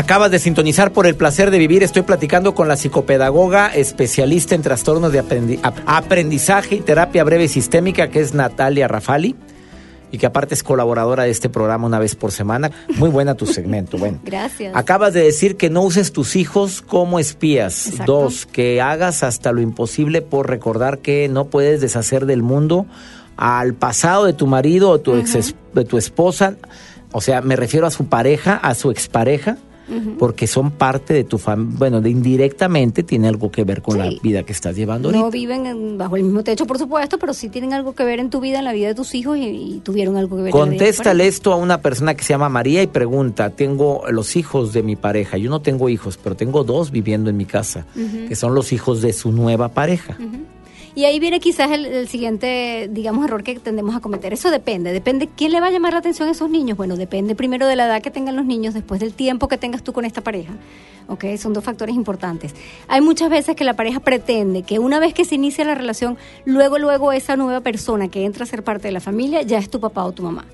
Acabas 0.01 0.31
de 0.31 0.39
sintonizar 0.39 0.93
por 0.93 1.07
el 1.07 1.15
placer 1.15 1.51
de 1.51 1.59
vivir. 1.59 1.83
Estoy 1.83 2.01
platicando 2.01 2.55
con 2.55 2.69
la 2.69 2.77
psicopedagoga 2.79 3.67
especialista 3.75 4.55
en 4.55 4.63
trastornos 4.63 5.13
de 5.13 5.23
aprendi- 5.23 5.61
ap- 5.63 5.77
aprendizaje 5.85 6.77
y 6.77 6.81
terapia 6.81 7.23
breve 7.23 7.49
sistémica, 7.49 8.09
que 8.09 8.21
es 8.21 8.33
Natalia 8.33 8.89
Rafali, 8.89 9.37
y 10.11 10.17
que 10.17 10.25
aparte 10.25 10.55
es 10.55 10.63
colaboradora 10.63 11.25
de 11.25 11.31
este 11.31 11.51
programa 11.51 11.87
una 11.87 11.99
vez 11.99 12.17
por 12.17 12.33
semana. 12.33 12.71
Muy 12.97 13.11
buena 13.11 13.35
tu 13.35 13.45
segmento. 13.45 13.99
Bueno, 13.99 14.21
Gracias. 14.25 14.75
Acabas 14.75 15.13
de 15.13 15.23
decir 15.23 15.59
que 15.59 15.69
no 15.69 15.83
uses 15.83 16.13
tus 16.13 16.35
hijos 16.35 16.81
como 16.81 17.19
espías. 17.19 17.89
Exacto. 17.89 18.23
Dos, 18.23 18.47
que 18.47 18.81
hagas 18.81 19.23
hasta 19.23 19.53
lo 19.53 19.61
imposible 19.61 20.23
por 20.23 20.49
recordar 20.49 21.01
que 21.01 21.29
no 21.29 21.49
puedes 21.49 21.83
deshacer 21.83 22.25
del 22.25 22.43
mundo 22.43 22.87
al 23.37 23.75
pasado 23.75 24.25
de 24.25 24.33
tu 24.33 24.47
marido 24.47 24.89
o 24.89 24.99
tu 24.99 25.15
ex 25.17 25.55
de 25.75 25.85
tu 25.85 25.99
esposa. 25.99 26.55
O 27.13 27.21
sea, 27.21 27.43
me 27.43 27.55
refiero 27.55 27.87
a 27.87 27.91
su 27.91 28.07
pareja, 28.07 28.55
a 28.57 28.75
su 28.75 28.91
expareja, 28.91 29.59
porque 30.19 30.47
son 30.47 30.71
parte 30.71 31.15
de 31.15 31.25
tu 31.25 31.39
familia. 31.39 31.77
Bueno, 31.79 32.01
de 32.01 32.11
indirectamente 32.11 33.03
tiene 33.03 33.29
algo 33.29 33.51
que 33.51 33.65
ver 33.65 33.83
con 33.83 33.99
la 33.99 34.11
vida 34.23 34.43
que 34.45 34.53
estás 34.53 34.77
llevando 34.77 35.11
No 35.11 35.19
ahorita. 35.19 35.33
viven 35.33 35.67
en- 35.67 35.99
bajo 35.99 36.17
el 36.17 36.23
mismo 36.25 36.43
techo, 36.45 36.67
por 36.67 36.79
supuesto, 36.79 37.19
pero 37.19 37.35
sí 37.35 37.49
tienen 37.49 37.73
algo 37.73 37.95
que 37.95 38.05
ver 38.05 38.21
en 38.21 38.31
tu 38.31 38.41
vida, 38.41 38.59
en 38.59 38.65
la 38.65 38.73
vida 38.73 38.89
de 38.89 38.95
tus 38.95 39.15
hijos 39.15 39.37
y, 39.39 39.43
y 39.47 39.81
tuvieron 39.85 40.17
algo 40.17 40.37
que 40.37 40.43
ver 40.45 40.53
Contéstale 40.53 41.27
esto 41.27 41.53
a 41.53 41.57
una 41.57 41.81
persona 41.81 42.15
que 42.15 42.23
se 42.25 42.33
llama 42.33 42.49
María 42.49 42.83
y 42.83 42.87
pregunta, 42.87 43.51
tengo 43.51 44.03
los 44.11 44.37
hijos 44.37 44.73
de 44.73 44.83
mi 44.83 44.97
pareja, 44.97 45.37
yo 45.39 45.51
no 45.51 45.61
tengo 45.61 45.89
hijos, 45.89 46.19
pero 46.23 46.37
tengo 46.37 46.65
dos 46.65 46.91
viviendo 46.91 47.31
en 47.31 47.37
mi 47.37 47.45
casa, 47.47 47.87
que 48.29 48.35
son 48.37 48.55
los 48.55 48.73
hijos 48.73 49.03
de 49.03 49.13
su 49.13 49.33
nueva 49.33 49.69
pareja. 49.71 50.17
Y 50.95 51.05
ahí 51.05 51.21
viene 51.21 51.41
quizás 51.41 51.71
el, 51.71 51.87
el 51.87 52.09
siguiente, 52.09 52.89
digamos, 52.91 53.25
error 53.25 53.43
que 53.43 53.59
tendemos 53.59 53.95
a 53.95 54.01
cometer. 54.01 54.33
Eso 54.33 54.51
depende. 54.51 54.93
Depende 54.93 55.29
quién 55.37 55.53
le 55.53 55.61
va 55.61 55.69
a 55.69 55.71
llamar 55.71 55.93
la 55.93 56.01
atención 56.01 56.29
a 56.29 56.33
esos 56.33 56.51
niños. 56.51 56.77
Bueno, 56.77 56.97
depende 56.97 57.35
primero 57.35 57.67
de 57.67 57.77
la 57.77 57.87
edad 57.87 58.03
que 58.03 58.11
tengan 58.11 58.37
los 58.37 58.45
niños, 58.45 58.75
después 58.75 59.01
del 59.01 59.15
tiempo 59.15 59.49
que 59.49 59.57
tengas 59.57 59.83
tú 59.83 59.93
con 59.93 60.05
esta 60.05 60.21
pareja. 60.21 60.53
¿Ok? 61.09 61.25
Son 61.39 61.53
dos 61.53 61.65
factores 61.65 61.95
importantes. 61.95 62.55
Hay 62.89 63.01
muchas 63.01 63.31
veces 63.31 63.57
que 63.57 63.65
la 63.65 63.75
pareja 63.75 64.01
pretende 64.01 64.63
que 64.63 64.79
una 64.79 65.01
vez 65.01 65.15
que 65.15 65.25
se 65.25 65.35
inicia 65.37 65.65
la 65.65 65.75
relación, 65.75 66.19
luego, 66.45 66.79
luego 66.79 67.13
esa 67.13 67.37
nueva 67.37 67.61
persona 67.61 68.09
que 68.09 68.25
entra 68.25 68.45
a 68.45 68.47
ser 68.47 68.63
parte 68.63 68.89
de 68.89 68.93
la 68.93 69.01
familia 69.01 69.43
ya 69.43 69.59
es 69.59 69.71
tu 69.71 69.81
papá 69.81 70.05
o 70.05 70.13
tu 70.13 70.23
mamá. 70.23 70.45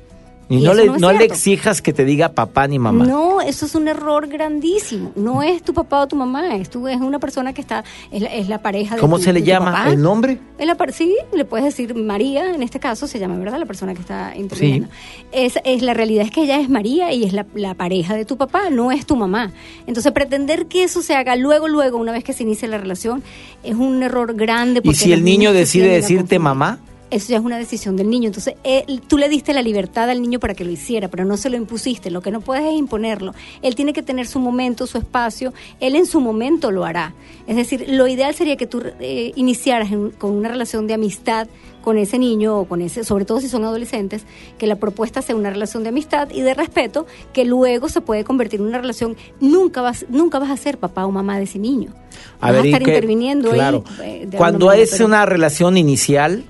Y, 0.48 0.58
Y 0.58 0.62
no, 0.62 0.74
le, 0.74 0.86
no 0.86 1.12
le 1.12 1.24
exijas 1.24 1.82
que 1.82 1.92
te 1.92 2.04
diga 2.04 2.28
papá 2.28 2.68
ni 2.68 2.78
mamá. 2.78 3.04
No, 3.04 3.40
eso 3.40 3.66
es 3.66 3.74
un 3.74 3.88
error 3.88 4.28
grandísimo. 4.28 5.10
No 5.16 5.42
es 5.42 5.62
tu 5.62 5.74
papá 5.74 6.02
o 6.02 6.06
tu 6.06 6.14
mamá, 6.14 6.54
es, 6.54 6.70
tu, 6.70 6.86
es 6.86 7.00
una 7.00 7.18
persona 7.18 7.52
que 7.52 7.60
está, 7.60 7.82
es 8.12 8.22
la, 8.22 8.28
es 8.32 8.48
la 8.48 8.62
pareja 8.62 8.94
de 8.94 9.00
¿Cómo 9.00 9.16
tu- 9.18 9.24
se 9.24 9.32
le 9.32 9.40
tu 9.40 9.46
llama? 9.46 9.72
papá. 9.72 9.90
¿El 9.90 10.00
nombre? 10.00 10.38
La 10.60 10.76
sí, 10.92 11.16
le 11.32 11.44
puedes 11.44 11.64
decir 11.64 11.94
María, 11.96 12.54
en 12.54 12.62
este 12.62 12.78
caso 12.78 13.06
se 13.08 13.18
llama, 13.18 13.36
¿verdad? 13.38 13.58
La 13.58 13.66
persona 13.66 13.92
que 13.94 14.00
está 14.00 14.34
interviniendo. 14.36 14.88
Es, 15.32 15.54
es, 15.64 15.82
la 15.82 15.94
realidad 15.94 16.24
es 16.24 16.30
que 16.30 16.42
ella 16.44 16.60
es 16.60 16.68
María 16.68 17.12
y 17.12 17.24
es 17.24 17.32
la, 17.32 17.44
la 17.54 17.74
pareja 17.74 18.14
de 18.14 18.24
tu 18.24 18.36
papá, 18.36 18.70
no 18.70 18.92
es 18.92 19.04
tu 19.04 19.16
mamá. 19.16 19.52
Entonces, 19.86 20.12
pretender 20.12 20.66
que 20.66 20.84
eso 20.84 21.02
se 21.02 21.14
haga 21.16 21.34
luego, 21.36 21.66
luego, 21.66 21.98
una 21.98 22.12
vez 22.12 22.22
que 22.22 22.32
se 22.32 22.44
inicia 22.44 22.68
la 22.68 22.78
relación, 22.78 23.22
es 23.64 23.74
un 23.74 24.02
error 24.02 24.34
grande. 24.34 24.78
¿Y 24.78 24.82
porque 24.82 24.96
si 24.98 25.12
el 25.12 25.24
niño 25.24 25.52
decide 25.52 25.88
decirte 25.88 26.38
mamá? 26.38 26.78
Eso 27.08 27.28
ya 27.28 27.36
es 27.38 27.44
una 27.44 27.56
decisión 27.56 27.96
del 27.96 28.10
niño. 28.10 28.26
Entonces, 28.26 28.54
él- 28.64 29.00
tú 29.06 29.16
le 29.16 29.28
diste 29.28 29.54
la 29.54 29.62
libertad 29.62 30.10
al 30.10 30.20
niño 30.20 30.40
para 30.40 30.54
que 30.54 30.64
lo 30.64 30.72
hiciera, 30.72 31.06
pero 31.08 31.24
no 31.24 31.36
se 31.36 31.48
lo 31.50 31.56
impusiste. 31.56 32.10
Lo 32.10 32.20
que 32.20 32.32
no 32.32 32.40
puedes 32.40 32.64
es 32.64 32.72
imponerlo. 32.72 33.32
Él 33.62 33.76
tiene 33.76 33.92
que 33.92 34.02
tener 34.02 34.26
su 34.26 34.40
momento, 34.40 34.88
su 34.88 34.98
espacio. 34.98 35.52
Él 35.78 35.94
en 35.94 36.06
su 36.06 36.20
momento 36.20 36.72
lo 36.72 36.84
hará. 36.84 37.14
Es 37.46 37.54
decir, 37.54 37.86
lo 37.88 38.08
ideal 38.08 38.34
sería 38.34 38.56
que 38.56 38.66
tú 38.66 38.82
eh, 38.98 39.32
iniciaras 39.36 39.92
en- 39.92 40.10
con 40.10 40.32
una 40.32 40.48
relación 40.48 40.86
de 40.88 40.94
amistad 40.94 41.46
con 41.82 41.96
ese 41.98 42.18
niño 42.18 42.58
o 42.58 42.64
con 42.64 42.82
ese, 42.82 43.04
sobre 43.04 43.24
todo 43.24 43.40
si 43.40 43.48
son 43.48 43.62
adolescentes, 43.62 44.24
que 44.58 44.66
la 44.66 44.74
propuesta 44.74 45.22
sea 45.22 45.36
una 45.36 45.50
relación 45.50 45.84
de 45.84 45.90
amistad 45.90 46.28
y 46.32 46.40
de 46.40 46.52
respeto, 46.54 47.06
que 47.32 47.44
luego 47.44 47.88
se 47.88 48.00
puede 48.00 48.24
convertir 48.24 48.58
en 48.58 48.66
una 48.66 48.78
relación. 48.78 49.16
Nunca 49.40 49.82
vas, 49.82 50.04
nunca 50.08 50.40
vas 50.40 50.50
a 50.50 50.56
ser 50.56 50.78
papá 50.78 51.06
o 51.06 51.12
mamá 51.12 51.38
de 51.38 51.44
ese 51.44 51.60
niño. 51.60 51.92
A 52.40 52.46
vas 52.50 52.52
ver, 52.54 52.60
a 52.62 52.66
¿y 52.66 52.72
estar 52.72 52.82
interviniendo 52.88 53.50
ahí, 53.52 53.54
Claro. 53.54 53.84
eh, 54.02 54.26
Cuando 54.36 54.66
manera, 54.66 54.82
es 54.82 54.90
pero- 54.90 55.06
una 55.06 55.26
relación 55.26 55.76
inicial, 55.76 56.42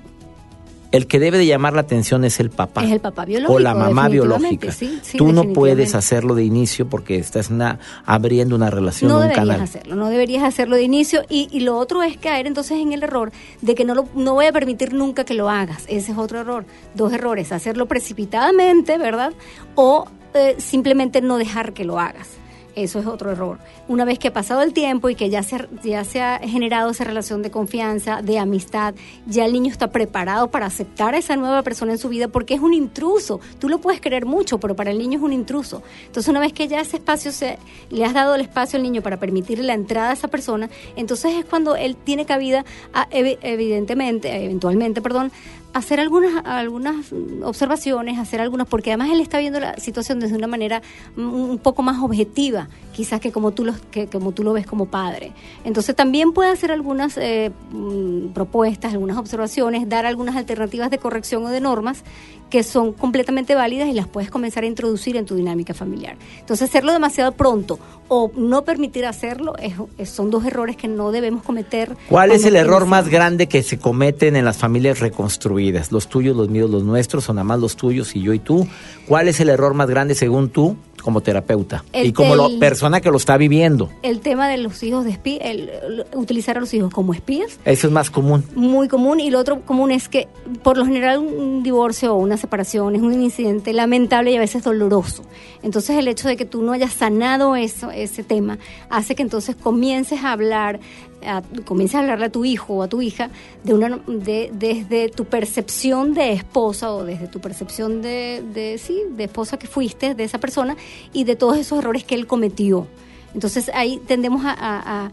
el 0.97 1.07
que 1.07 1.19
debe 1.19 1.37
de 1.37 1.45
llamar 1.45 1.73
la 1.73 1.81
atención 1.81 2.25
es 2.25 2.39
el 2.39 2.49
papá. 2.49 2.83
Es 2.83 2.91
el 2.91 2.99
papá 2.99 3.23
biológico, 3.25 3.53
O 3.53 3.59
la 3.59 3.73
mamá 3.73 4.09
biológica. 4.09 4.71
sí, 4.71 4.99
sí, 5.01 5.17
Tú 5.17 5.31
no 5.31 5.43
puedes 5.53 5.95
hacerlo 5.95 6.35
de 6.35 6.43
inicio 6.43 6.89
porque 6.89 7.17
estás 7.17 7.49
una, 7.49 7.79
abriendo 8.05 8.55
una 8.55 8.69
relación, 8.69 9.09
no 9.09 9.15
un 9.17 9.21
deberías 9.23 9.45
canal. 9.47 9.61
hacerlo, 9.61 9.95
no 9.95 10.09
deberías 10.09 10.43
hacerlo 10.43 10.75
de 10.75 10.83
inicio 10.83 11.21
y, 11.29 11.47
y 11.51 11.61
lo 11.61 11.77
otro 11.77 12.03
es 12.03 12.17
caer 12.17 12.47
entonces 12.47 12.77
en 12.79 12.91
el 12.93 13.03
error 13.03 13.31
de 13.61 13.75
que 13.75 13.85
no 13.85 13.95
lo, 13.95 14.07
no 14.15 14.33
voy 14.33 14.47
a 14.47 14.51
permitir 14.51 14.93
nunca 14.93 15.23
que 15.23 15.33
lo 15.33 15.49
hagas, 15.49 15.83
ese 15.87 16.11
es 16.11 16.17
otro 16.17 16.39
error, 16.41 16.65
dos 16.95 17.13
errores, 17.13 17.51
hacerlo 17.51 17.85
precipitadamente, 17.87 18.97
¿verdad? 18.97 19.33
O 19.75 20.07
eh, 20.33 20.55
simplemente 20.57 21.21
no 21.21 21.37
dejar 21.37 21.73
que 21.73 21.83
lo 21.85 21.99
hagas. 21.99 22.27
Eso 22.77 22.99
es 22.99 23.07
otro 23.07 23.31
error. 23.31 23.57
Una 23.87 24.05
vez 24.05 24.19
que 24.19 24.27
ha 24.27 24.33
pasado 24.33 24.61
el 24.61 24.71
tiempo 24.71 25.09
y 25.09 25.15
que 25.15 25.31
ya 25.31 25.41
se, 25.41 25.67
ya 25.83 26.03
se 26.03 26.21
ha 26.21 26.37
generado 26.37 26.91
esa 26.91 27.03
relación 27.05 27.41
de 27.41 27.49
confianza, 27.49 28.21
de 28.21 28.37
amistad, 28.37 28.93
ya 29.25 29.45
el 29.45 29.53
niño 29.53 29.71
está 29.71 29.87
preparado 29.87 30.51
para 30.51 30.67
aceptar 30.67 31.15
a 31.15 31.17
esa 31.17 31.35
nueva 31.35 31.63
persona 31.63 31.93
en 31.93 31.97
su 31.97 32.07
vida 32.07 32.27
porque 32.27 32.53
es 32.53 32.59
un 32.61 32.75
intruso. 32.75 33.39
Tú 33.57 33.67
lo 33.67 33.79
puedes 33.81 33.99
querer 33.99 34.27
mucho, 34.27 34.59
pero 34.59 34.75
para 34.75 34.91
el 34.91 34.99
niño 34.99 35.17
es 35.17 35.23
un 35.23 35.33
intruso. 35.33 35.81
Entonces, 36.05 36.29
una 36.29 36.39
vez 36.39 36.53
que 36.53 36.67
ya 36.67 36.79
ese 36.79 36.97
espacio 36.97 37.31
se, 37.31 37.57
le 37.89 38.05
has 38.05 38.13
dado 38.13 38.35
el 38.35 38.41
espacio 38.41 38.77
al 38.77 38.83
niño 38.83 39.01
para 39.01 39.17
permitirle 39.17 39.63
la 39.65 39.73
entrada 39.73 40.11
a 40.11 40.13
esa 40.13 40.27
persona, 40.27 40.69
entonces 40.95 41.33
es 41.33 41.45
cuando 41.45 41.75
él 41.75 41.95
tiene 41.95 42.27
cabida, 42.27 42.63
a, 42.93 43.09
evi- 43.09 43.39
evidentemente, 43.41 44.45
eventualmente, 44.45 45.01
perdón, 45.01 45.31
hacer 45.77 45.99
algunas 45.99 46.45
algunas 46.45 47.13
observaciones, 47.43 48.19
hacer 48.19 48.41
algunas, 48.41 48.67
porque 48.67 48.91
además 48.91 49.09
él 49.11 49.21
está 49.21 49.39
viendo 49.39 49.59
la 49.59 49.77
situación 49.77 50.19
desde 50.19 50.35
una 50.35 50.47
manera 50.47 50.81
un 51.15 51.59
poco 51.59 51.83
más 51.83 52.01
objetiva, 52.01 52.69
quizás 52.93 53.19
que 53.19 53.31
como 53.31 53.51
tú 53.51 53.65
lo, 53.65 53.73
que 53.91 54.07
como 54.07 54.31
tú 54.31 54.43
lo 54.43 54.53
ves 54.53 54.65
como 54.65 54.87
padre. 54.87 55.33
Entonces 55.63 55.95
también 55.95 56.33
puede 56.33 56.49
hacer 56.49 56.71
algunas 56.71 57.17
eh, 57.17 57.51
mm, 57.71 58.29
propuestas, 58.29 58.93
algunas 58.93 59.17
observaciones, 59.17 59.87
dar 59.87 60.05
algunas 60.05 60.35
alternativas 60.35 60.89
de 60.89 60.97
corrección 60.97 61.45
o 61.45 61.49
de 61.49 61.61
normas 61.61 62.03
que 62.49 62.63
son 62.63 62.93
completamente 62.93 63.55
válidas 63.55 63.89
y 63.89 63.93
las 63.93 64.07
puedes 64.07 64.29
comenzar 64.31 64.63
a 64.63 64.67
introducir 64.67 65.17
en 65.17 65.25
tu 65.25 65.35
dinámica 65.35 65.73
familiar. 65.73 66.15
Entonces 66.39 66.69
hacerlo 66.69 66.93
demasiado 66.93 67.33
pronto 67.33 67.77
o 68.07 68.31
no 68.37 68.63
permitir 68.63 69.05
hacerlo 69.05 69.55
es- 69.57 69.73
es- 69.97 70.09
son 70.09 70.29
dos 70.31 70.45
errores 70.45 70.77
que 70.77 70.87
no 70.87 71.11
debemos 71.11 71.43
cometer. 71.43 71.97
¿Cuál 72.09 72.31
es 72.31 72.45
el 72.45 72.55
error 72.55 72.85
más 72.85 73.09
grande 73.09 73.47
que 73.47 73.63
se 73.63 73.77
cometen 73.79 74.35
en 74.37 74.45
las 74.45 74.57
familias 74.57 74.99
reconstruidas? 75.01 75.91
¿Los 75.91 76.07
tuyos, 76.07 76.35
los 76.37 76.49
míos, 76.49 76.69
los 76.69 76.83
nuestros 76.83 77.27
o 77.29 77.33
nada 77.33 77.43
más 77.43 77.59
los 77.59 77.75
tuyos 77.75 78.15
y 78.15 78.21
yo 78.21 78.33
y 78.33 78.39
tú? 78.39 78.65
¿Cuál 79.07 79.27
es 79.27 79.39
el 79.41 79.49
error 79.49 79.73
más 79.73 79.89
grande 79.89 80.15
según 80.15 80.49
tú 80.49 80.77
como 81.03 81.21
terapeuta 81.21 81.85
El 81.93 82.07
y 82.07 82.13
como 82.13 82.59
persona 82.59 83.01
que 83.01 83.11
lo 83.11 83.17
está 83.17 83.35
viviendo? 83.37 83.89
El 84.03 84.19
tema 84.21 84.47
de 84.47 84.57
los 84.57 84.81
hijos 84.83 85.03
de 85.05 85.11
espí- 85.11 85.37
el, 85.41 85.69
el- 85.69 86.05
utilizar 86.15 86.57
a 86.57 86.59
los 86.61 86.73
hijos 86.73 86.93
como 86.93 87.13
espías 87.13 87.59
Eso 87.65 87.87
es 87.87 87.93
más 87.93 88.09
común. 88.09 88.43
muy 88.55 88.87
común 88.87 89.19
y 89.19 89.29
lo 89.29 89.39
otro 89.39 89.61
común 89.61 89.91
es 89.91 90.07
que 90.09 90.27
por 90.63 90.77
lo 90.77 90.85
general 90.85 91.19
un 91.19 91.61
divorcio 91.63 92.13
o 92.13 92.17
una 92.17 92.36
separación 92.37 92.95
es 92.95 93.01
un 93.01 93.21
incidente 93.21 93.73
lamentable 93.73 94.31
y 94.31 94.35
a 94.35 94.39
veces 94.39 94.63
doloroso. 94.63 95.23
Entonces 95.63 95.97
el 95.97 96.07
hecho 96.07 96.27
de 96.27 96.37
que 96.37 96.45
tú 96.45 96.61
no 96.61 96.71
hayas 96.71 96.93
sanado 96.93 97.55
eso, 97.55 97.91
ese 97.91 98.23
tema 98.23 98.57
hace 98.89 99.15
que 99.15 99.23
entonces 99.23 99.55
comiences 99.55 100.23
a 100.23 100.31
hablar, 100.31 100.79
a- 101.25 101.41
comiences 101.65 101.95
a 101.95 101.99
hablarle 101.99 102.25
a 102.25 102.31
tu 102.31 102.45
hijo 102.45 102.75
o 102.75 102.83
a 102.83 102.87
tu 102.87 103.01
hija 103.01 103.29
de 103.63 103.73
una 103.73 103.99
de, 104.07 104.49
desde 104.53 105.09
tu 105.09 105.25
percepción 105.25 106.13
de 106.13 106.33
esposa 106.33 106.91
o 106.93 107.03
desde 107.03 107.27
tu 107.27 107.39
percepción 107.41 108.01
de, 108.01 108.43
de 108.53 108.77
sí 108.77 109.01
de 109.11 109.23
esposa 109.25 109.57
que 109.57 109.67
fuiste 109.67 110.15
de 110.15 110.23
esa 110.23 110.37
persona 110.39 110.75
y 111.13 111.23
de 111.23 111.35
todos 111.35 111.57
esos 111.57 111.79
errores 111.79 112.03
que 112.03 112.15
él 112.15 112.27
cometió. 112.27 112.87
Entonces 113.33 113.69
ahí 113.73 113.99
tendemos 114.07 114.41
a, 114.45 115.11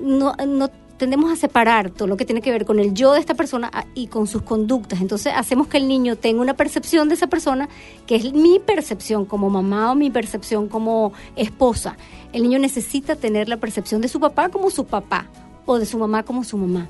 no, 0.00 0.34
no 0.46 0.70
tendemos 0.98 1.32
a 1.32 1.36
separar 1.36 1.90
todo 1.90 2.06
lo 2.08 2.16
que 2.16 2.24
tiene 2.24 2.42
que 2.42 2.50
ver 2.50 2.64
con 2.66 2.78
el 2.78 2.92
yo 2.92 3.12
de 3.12 3.20
esta 3.20 3.34
persona 3.34 3.70
ah, 3.72 3.84
y 3.94 4.08
con 4.08 4.26
sus 4.26 4.42
conductas. 4.42 5.00
Entonces 5.00 5.32
hacemos 5.34 5.68
que 5.68 5.78
el 5.78 5.88
niño 5.88 6.16
tenga 6.16 6.42
una 6.42 6.54
percepción 6.54 7.08
de 7.08 7.14
esa 7.14 7.28
persona 7.28 7.68
que 8.06 8.16
es 8.16 8.32
mi 8.32 8.58
percepción 8.58 9.24
como 9.24 9.48
mamá 9.48 9.92
o 9.92 9.94
mi 9.94 10.10
percepción 10.10 10.68
como 10.68 11.12
esposa. 11.36 11.96
El 12.32 12.42
niño 12.42 12.58
necesita 12.58 13.16
tener 13.16 13.48
la 13.48 13.56
percepción 13.56 14.00
de 14.00 14.08
su 14.08 14.20
papá 14.20 14.48
como 14.50 14.70
su 14.70 14.84
papá 14.84 15.26
o 15.64 15.78
de 15.78 15.86
su 15.86 15.98
mamá 15.98 16.22
como 16.24 16.44
su 16.44 16.58
mamá. 16.58 16.88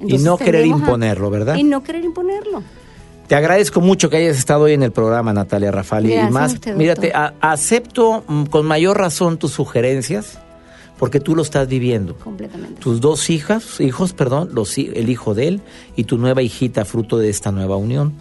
y 0.00 0.18
no 0.18 0.36
querer 0.36 0.66
imponerlo, 0.66 1.30
¿verdad? 1.30 1.54
Y 1.56 1.62
no 1.64 1.82
querer 1.82 2.04
imponerlo. 2.04 2.62
Te 3.28 3.36
agradezco 3.36 3.80
mucho 3.80 4.10
que 4.10 4.16
hayas 4.16 4.36
estado 4.36 4.64
hoy 4.64 4.72
en 4.72 4.82
el 4.82 4.92
programa, 4.92 5.32
Natalia 5.32 5.70
Rafali. 5.70 6.10
Gracias 6.10 6.30
y 6.30 6.32
más, 6.32 6.50
a 6.50 6.54
usted, 6.54 6.76
mírate, 6.76 7.12
a- 7.14 7.34
acepto 7.40 8.24
mm, 8.26 8.44
con 8.46 8.66
mayor 8.66 8.98
razón 8.98 9.38
tus 9.38 9.52
sugerencias 9.52 10.38
porque 11.02 11.18
tú 11.18 11.34
lo 11.34 11.42
estás 11.42 11.66
viviendo. 11.66 12.14
Completamente. 12.14 12.80
Tus 12.80 13.00
dos 13.00 13.28
hijas, 13.28 13.80
hijos, 13.80 14.12
perdón, 14.12 14.50
los, 14.52 14.78
el 14.78 15.08
hijo 15.08 15.34
de 15.34 15.48
él 15.48 15.60
y 15.96 16.04
tu 16.04 16.16
nueva 16.16 16.42
hijita, 16.42 16.84
fruto 16.84 17.18
de 17.18 17.28
esta 17.28 17.50
nueva 17.50 17.76
unión. 17.76 18.12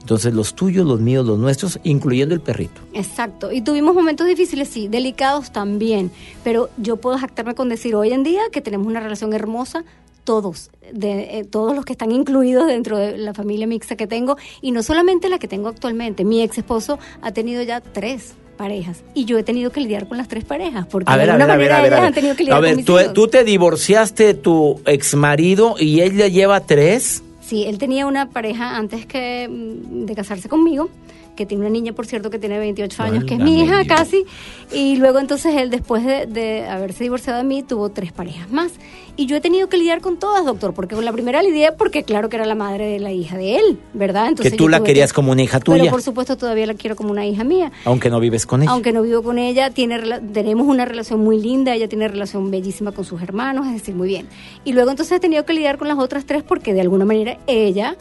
Entonces, 0.00 0.32
los 0.32 0.54
tuyos, 0.54 0.86
los 0.86 1.00
míos, 1.00 1.26
los 1.26 1.38
nuestros, 1.38 1.78
incluyendo 1.84 2.34
el 2.34 2.40
perrito. 2.40 2.80
Exacto. 2.94 3.52
Y 3.52 3.60
tuvimos 3.60 3.94
momentos 3.94 4.26
difíciles, 4.26 4.70
sí, 4.70 4.88
delicados 4.88 5.52
también. 5.52 6.10
Pero 6.42 6.70
yo 6.78 6.96
puedo 6.96 7.18
jactarme 7.18 7.54
con 7.54 7.68
decir 7.68 7.94
hoy 7.94 8.14
en 8.14 8.22
día 8.22 8.40
que 8.50 8.62
tenemos 8.62 8.86
una 8.86 9.00
relación 9.00 9.34
hermosa, 9.34 9.84
todos, 10.24 10.70
de, 10.94 11.40
eh, 11.40 11.44
todos 11.44 11.76
los 11.76 11.84
que 11.84 11.92
están 11.92 12.10
incluidos 12.10 12.66
dentro 12.68 12.96
de 12.96 13.18
la 13.18 13.34
familia 13.34 13.66
mixta 13.66 13.96
que 13.96 14.06
tengo. 14.06 14.38
Y 14.62 14.70
no 14.70 14.82
solamente 14.82 15.28
la 15.28 15.38
que 15.38 15.46
tengo 15.46 15.68
actualmente. 15.68 16.24
Mi 16.24 16.40
ex 16.40 16.56
esposo 16.56 16.98
ha 17.20 17.32
tenido 17.32 17.62
ya 17.62 17.82
tres 17.82 18.32
parejas. 18.54 19.02
Y 19.14 19.24
yo 19.26 19.38
he 19.38 19.42
tenido 19.42 19.70
que 19.70 19.80
lidiar 19.80 20.08
con 20.08 20.16
las 20.18 20.28
tres 20.28 20.44
parejas. 20.44 20.86
Porque 20.86 21.12
A 21.12 21.16
ver, 21.16 21.26
de 21.26 21.32
alguna 21.32 21.54
a 21.54 21.56
ver, 21.56 21.70
manera 21.70 21.78
a 21.78 21.82
ver. 21.82 21.92
ellas 21.92 22.02
A 22.02 22.06
han 22.06 22.14
tenido 22.14 22.34
que 22.36 22.42
lidiar 22.44 22.56
A 22.56 22.60
ver, 22.60 22.70
con 22.70 22.76
mis 22.78 22.86
tú, 22.86 22.98
hijos. 23.00 23.12
tú 23.12 23.28
te 23.28 23.44
divorciaste 23.44 24.24
de 24.24 24.34
tu 24.34 24.80
ex 24.86 25.14
marido 25.14 25.74
y 25.78 26.00
él 26.00 26.16
ya 26.16 26.28
lleva 26.28 26.60
tres. 26.60 27.22
Sí, 27.40 27.64
él 27.64 27.76
tenía 27.78 28.06
una 28.06 28.30
pareja 28.30 28.76
antes 28.76 29.04
que 29.06 29.48
mm, 29.50 30.06
de 30.06 30.14
casarse 30.14 30.48
conmigo, 30.48 30.88
que 31.36 31.46
tiene 31.46 31.62
una 31.62 31.70
niña, 31.70 31.92
por 31.92 32.06
cierto, 32.06 32.30
que 32.30 32.38
tiene 32.38 32.58
28 32.58 33.02
años, 33.02 33.24
que 33.24 33.34
es 33.34 33.40
mi 33.40 33.62
hija 33.62 33.84
casi. 33.86 34.24
Y 34.72 34.96
luego 34.96 35.18
entonces 35.18 35.54
él, 35.56 35.70
después 35.70 36.04
de, 36.04 36.26
de 36.26 36.66
haberse 36.66 37.04
divorciado 37.04 37.38
de 37.38 37.44
mí, 37.44 37.62
tuvo 37.62 37.88
tres 37.90 38.12
parejas 38.12 38.50
más. 38.50 38.72
Y 39.16 39.26
yo 39.26 39.36
he 39.36 39.40
tenido 39.40 39.68
que 39.68 39.76
lidiar 39.76 40.00
con 40.00 40.18
todas, 40.18 40.44
doctor, 40.44 40.74
porque 40.74 40.96
con 40.96 41.04
la 41.04 41.12
primera 41.12 41.40
lidié 41.40 41.70
porque 41.70 42.02
claro 42.02 42.28
que 42.28 42.34
era 42.36 42.46
la 42.46 42.56
madre 42.56 42.86
de 42.86 42.98
la 42.98 43.12
hija 43.12 43.36
de 43.36 43.56
él, 43.56 43.78
¿verdad? 43.92 44.28
Entonces 44.28 44.52
que 44.52 44.58
tú 44.58 44.68
la 44.68 44.82
querías 44.82 45.12
como 45.12 45.30
una 45.30 45.42
hija 45.42 45.60
tuya, 45.60 45.78
Pero 45.78 45.90
por 45.92 46.02
supuesto 46.02 46.36
todavía 46.36 46.66
la 46.66 46.74
quiero 46.74 46.96
como 46.96 47.12
una 47.12 47.24
hija 47.24 47.44
mía. 47.44 47.70
aunque 47.84 48.10
no 48.10 48.18
vives 48.18 48.44
con 48.44 48.62
ella. 48.62 48.72
Aunque 48.72 48.92
no 48.92 49.02
vivo 49.02 49.22
con 49.22 49.38
ella, 49.38 49.70
tiene 49.70 50.00
tenemos 50.32 50.66
una 50.66 50.84
relación 50.84 51.20
muy 51.20 51.40
linda, 51.40 51.74
ella 51.74 51.88
tiene 51.88 52.08
relación 52.08 52.50
bellísima 52.50 52.90
con 52.90 53.04
sus 53.04 53.22
hermanos, 53.22 53.68
es 53.68 53.74
decir, 53.74 53.94
muy 53.94 54.08
bien. 54.08 54.26
Y 54.64 54.72
luego 54.72 54.90
entonces 54.90 55.16
he 55.16 55.20
tenido 55.20 55.44
que 55.44 55.52
lidiar 55.52 55.78
con 55.78 55.86
las 55.86 55.98
otras 55.98 56.24
tres 56.24 56.42
porque 56.42 56.74
de 56.74 56.80
alguna 56.80 57.04
manera 57.04 57.38
ella, 57.46 57.96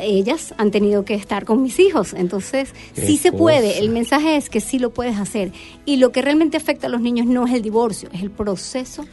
ellas 0.00 0.54
han 0.58 0.70
tenido 0.70 1.04
que 1.04 1.14
estar 1.14 1.44
con 1.44 1.62
mis 1.62 1.78
hijos. 1.78 2.12
Entonces, 2.14 2.70
sí 2.94 3.16
se 3.16 3.30
cosa. 3.30 3.38
puede, 3.38 3.78
el 3.78 3.90
mensaje 3.90 4.36
es 4.36 4.50
que 4.50 4.60
sí 4.60 4.78
lo 4.78 4.90
puedes 4.90 5.18
hacer. 5.18 5.52
Y 5.84 5.96
lo 5.96 6.12
que 6.12 6.22
realmente 6.22 6.56
afecta 6.56 6.86
a 6.86 6.90
los 6.90 7.00
niños 7.00 7.26
no 7.26 7.46
es 7.46 7.54
el 7.54 7.62
divorcio, 7.62 8.08
es 8.12 8.22
el 8.22 8.30
proceso 8.30 9.04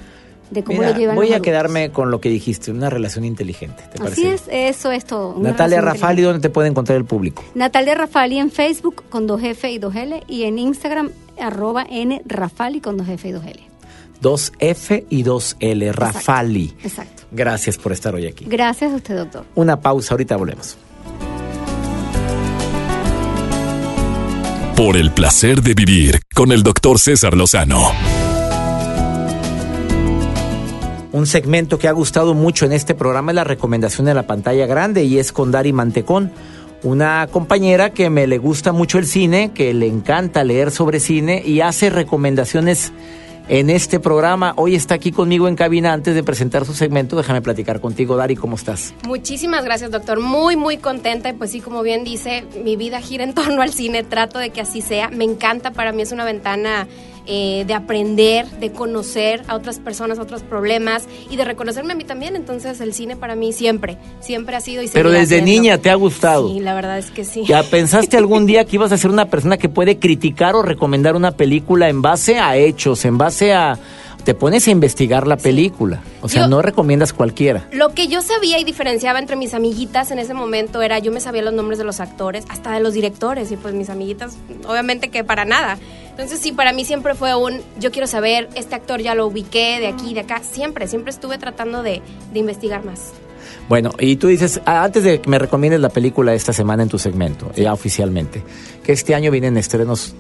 de 0.52 0.64
cómo 0.64 0.80
Mira, 0.80 0.92
lo 0.92 0.98
llevan 0.98 1.16
voy 1.16 1.30
los 1.30 1.38
a 1.38 1.42
quedarme 1.42 1.92
con 1.92 2.12
lo 2.12 2.22
que 2.22 2.30
dijiste, 2.30 2.72
una 2.72 2.90
relación 2.90 3.26
inteligente. 3.26 3.84
¿te 3.92 4.04
Así 4.04 4.24
parece? 4.24 4.34
es, 4.34 4.76
eso 4.76 4.92
es 4.92 5.06
todo. 5.06 5.38
Natalia 5.40 5.82
Rafali, 5.82 6.22
¿dónde 6.22 6.40
te 6.40 6.50
puede 6.50 6.70
encontrar 6.70 6.98
el 6.98 7.06
público? 7.06 7.44
Natalia 7.56 7.96
Rafali 7.96 8.38
en 8.38 8.52
Facebook 8.52 9.04
con 9.10 9.28
2F 9.28 9.72
y 9.72 9.80
2L 9.80 10.24
y 10.28 10.44
en 10.44 10.60
Instagram 10.60 11.12
arroba 11.40 11.86
N 11.90 12.22
Rafali 12.26 12.82
con 12.82 12.98
2F 12.98 13.26
y 13.26 13.32
2L. 13.34 13.60
2F 14.22 15.06
y 15.10 15.24
2L, 15.24 15.92
Rafali. 15.92 16.74
Exacto. 16.84 17.13
Gracias 17.34 17.78
por 17.78 17.92
estar 17.92 18.14
hoy 18.14 18.28
aquí. 18.28 18.46
Gracias 18.48 18.94
a 18.94 18.96
usted, 18.96 19.18
doctor. 19.18 19.46
Una 19.56 19.80
pausa, 19.80 20.14
ahorita 20.14 20.38
volvemos. 20.38 20.78
Por 24.76 24.98
el 24.98 25.12
placer 25.12 25.62
de 25.62 25.74
vivir 25.74 26.20
con 26.34 26.52
el 26.52 26.64
doctor 26.64 27.00
César 27.00 27.36
Lozano. 27.36 27.92
Un 31.12 31.28
segmento 31.28 31.78
que 31.78 31.88
ha 31.88 31.92
gustado 31.92 32.34
mucho 32.34 32.66
en 32.66 32.72
este 32.72 32.96
programa 32.96 33.32
es 33.32 33.36
la 33.36 33.44
recomendación 33.44 34.08
de 34.08 34.16
la 34.16 34.26
pantalla 34.26 34.66
grande 34.66 35.04
y 35.04 35.20
es 35.20 35.32
con 35.32 35.52
Dari 35.52 35.72
Mantecón, 35.72 36.32
una 36.82 37.28
compañera 37.32 37.92
que 37.92 38.10
me 38.10 38.26
le 38.26 38.40
gusta 38.40 38.72
mucho 38.72 38.98
el 38.98 39.06
cine, 39.06 39.52
que 39.54 39.76
le 39.76 39.88
encanta 39.88 40.44
leer 40.44 40.72
sobre 40.72 41.00
cine 41.00 41.44
y 41.46 41.62
hace 41.62 41.92
recomendaciones 41.92 42.92
en 43.48 43.70
este 43.70 44.00
programa. 44.00 44.54
Hoy 44.58 44.76
está 44.76 44.96
aquí 44.96 45.12
conmigo 45.12 45.48
en 45.48 45.56
cabina 45.56 45.94
antes 45.94 46.16
de 46.16 46.24
presentar 46.24 46.66
su 46.66 46.74
segmento. 46.74 47.16
Déjame 47.16 47.42
platicar 47.42 47.82
contigo, 47.82 48.16
Dari, 48.16 48.36
¿cómo 48.36 48.56
estás? 48.56 48.94
Muchísimas 49.06 49.66
gracias, 49.66 49.92
doctor. 49.92 50.20
Muy, 50.20 50.56
muy 50.56 50.78
contenta. 50.78 51.30
Y 51.30 51.34
pues 51.34 51.52
sí, 51.52 51.62
como 51.62 51.82
bien 51.84 52.04
dice, 52.04 52.46
mi 52.64 52.76
vida 52.76 53.02
gira 53.02 53.24
en 53.24 53.34
torno 53.34 53.62
al 53.62 53.74
cine. 53.74 54.04
Trato 54.04 54.40
de 54.40 54.52
que 54.52 54.62
así 54.62 54.82
sea. 54.82 55.10
Me 55.10 55.26
encanta. 55.26 55.72
Para 55.72 55.92
mí 55.92 56.02
es 56.02 56.12
una 56.12 56.26
ventana 56.26 56.88
eh, 57.26 57.64
de 57.66 57.74
aprender, 57.74 58.46
de 58.60 58.72
conocer 58.72 59.44
a 59.48 59.56
otras 59.56 59.80
personas, 59.80 60.20
otros 60.20 60.44
problemas 60.44 61.08
y 61.30 61.36
de 61.36 61.46
reconocerme 61.46 61.94
a 61.94 61.96
mí 61.96 62.04
también. 62.04 62.36
Entonces, 62.36 62.82
el 62.82 62.94
cine 62.94 63.16
para 63.16 63.36
mí 63.36 63.54
siempre, 63.54 63.98
siempre 64.20 64.56
ha 64.56 64.62
sido 64.62 64.84
y 64.84 64.88
Pero 64.88 65.10
desde 65.10 65.36
siendo. 65.36 65.46
niña 65.46 65.78
te 65.78 65.90
ha 65.90 65.96
gustado. 65.96 66.50
Sí, 66.50 66.60
la 66.60 66.74
verdad 66.74 66.98
es 66.98 67.12
que 67.12 67.24
sí. 67.24 67.44
¿Ya 67.46 67.64
pensaste 67.70 68.18
algún 68.18 68.46
día 68.46 68.66
que 68.66 68.76
ibas 68.76 68.92
a 68.92 68.98
ser 68.98 69.12
una 69.12 69.30
persona 69.30 69.58
que 69.58 69.70
puede 69.70 70.00
criticar 70.00 70.56
o 70.56 70.62
recomendar 70.62 71.16
una 71.16 71.32
película 71.32 71.90
en 71.90 72.02
base 72.02 72.40
a 72.40 72.58
hechos, 72.58 73.06
en 73.06 73.18
base 73.18 73.54
a... 73.54 73.78
Te 74.26 74.34
pones 74.34 74.68
a 74.68 74.72
investigar 74.72 75.28
la 75.28 75.36
película. 75.36 76.02
O 76.22 76.30
sea, 76.30 76.44
Yo- 76.44 76.48
no 76.48 76.62
recomiendas 76.62 77.12
cualquiera. 77.12 77.68
Lo 77.74 77.90
que 77.94 78.08
yo 78.08 78.22
sabía 78.22 78.58
y 78.58 78.64
diferenciaba 78.64 79.20
entre 79.20 79.36
mis 79.36 79.54
amiguitas 79.54 80.12
en 80.12 80.20
ese 80.20 80.34
momento 80.34 80.82
era, 80.82 81.00
yo 81.00 81.12
me 81.12 81.20
sabía 81.20 81.42
los 81.42 81.54
nombres 81.54 81.78
de 81.78 81.84
los 81.84 82.00
actores, 82.00 82.46
hasta 82.48 82.72
de 82.72 82.80
los 82.80 82.94
directores, 82.94 83.52
y 83.52 83.58
pues 83.58 83.74
mis 83.74 83.90
amiguitas, 83.90 84.38
obviamente 84.68 85.10
que 85.10 85.26
para 85.26 85.44
nada. 85.44 85.78
Entonces 86.12 86.40
sí, 86.40 86.52
para 86.54 86.72
mí 86.72 86.86
siempre 86.86 87.16
fue 87.16 87.36
un, 87.36 87.60
yo 87.80 87.92
quiero 87.92 88.08
saber, 88.08 88.48
este 88.56 88.76
actor 88.76 89.02
ya 89.02 89.14
lo 89.14 89.28
ubiqué 89.28 89.80
de 89.82 89.88
aquí, 89.88 90.14
de 90.14 90.22
acá, 90.22 90.42
siempre, 90.44 90.88
siempre 90.88 91.12
estuve 91.12 91.38
tratando 91.38 91.84
de, 91.84 92.02
de 92.32 92.40
investigar 92.40 92.86
más. 92.86 93.12
Bueno, 93.68 93.92
y 94.00 94.16
tú 94.18 94.28
dices, 94.28 94.62
ah, 94.66 94.84
antes 94.84 95.04
de 95.04 95.20
que 95.22 95.30
me 95.30 95.40
recomiendes 95.40 95.80
la 95.82 95.90
película 95.90 96.34
esta 96.34 96.54
semana 96.54 96.84
en 96.84 96.90
tu 96.90 96.98
segmento, 97.00 97.52
ya 97.56 97.74
oficialmente, 97.74 98.42
que 98.84 98.92
este 98.94 99.16
año 99.16 99.32
vienen 99.32 99.58
estrenos 99.58 100.14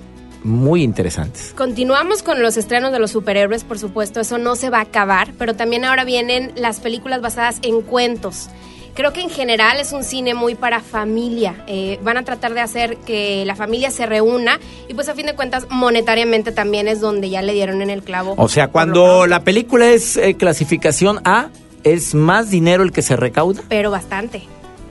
muy 0.43 0.84
interesantes. 0.84 1.53
Continuamos 1.56 2.23
con 2.23 2.41
los 2.41 2.58
estrenos 2.58 2.91
de 2.91 2.99
los 2.99 3.12
superhéroes, 3.12 3.63
por 3.63 3.79
supuesto, 3.79 4.19
eso 4.19 4.38
no 4.38 4.56
se 4.56 4.69
va 4.69 4.79
a 4.79 4.84
acabar, 4.84 5.34
pero 5.38 5.56
también 5.56 5.86
ahora 5.86 6.03
vienen 6.03 6.51
las 6.56 6.79
películas 6.79 7.21
basadas 7.21 7.60
en 7.62 7.82
cuentos. 7.82 8.49
Creo 8.93 9.12
que 9.12 9.21
en 9.21 9.29
general 9.29 9.79
es 9.79 9.91
un 9.91 10.03
cine 10.03 10.36
muy 10.36 10.53
para 10.53 10.79
familia. 10.79 11.63
Eh, 11.65 11.99
van 12.03 12.17
a 12.17 12.23
tratar 12.23 12.53
de 12.53 12.62
hacer 12.62 12.97
que 12.97 13.43
la 13.43 13.56
familia 13.56 13.89
se 13.89 14.06
reúna 14.06 14.60
y 14.88 14.93
pues 14.93 15.10
a 15.10 15.15
fin 15.15 15.25
de 15.25 15.34
cuentas 15.34 15.65
monetariamente 15.71 16.51
también 16.51 16.88
es 16.88 17.01
donde 17.01 17.29
ya 17.29 17.41
le 17.41 17.53
dieron 17.53 17.82
en 17.82 17.89
el 17.89 18.03
clavo. 18.03 18.36
O 18.38 18.47
sea, 18.49 18.67
cuando 18.67 19.25
la 19.25 19.43
película 19.43 19.89
es 19.89 20.15
eh, 20.17 20.36
clasificación 20.36 21.21
A, 21.25 21.47
es 21.84 22.13
más 22.13 22.51
dinero 22.51 22.84
el 22.84 22.91
que 22.91 23.01
se 23.01 23.15
recauda. 23.15 23.63
Pero 23.67 23.89
bastante, 23.89 24.43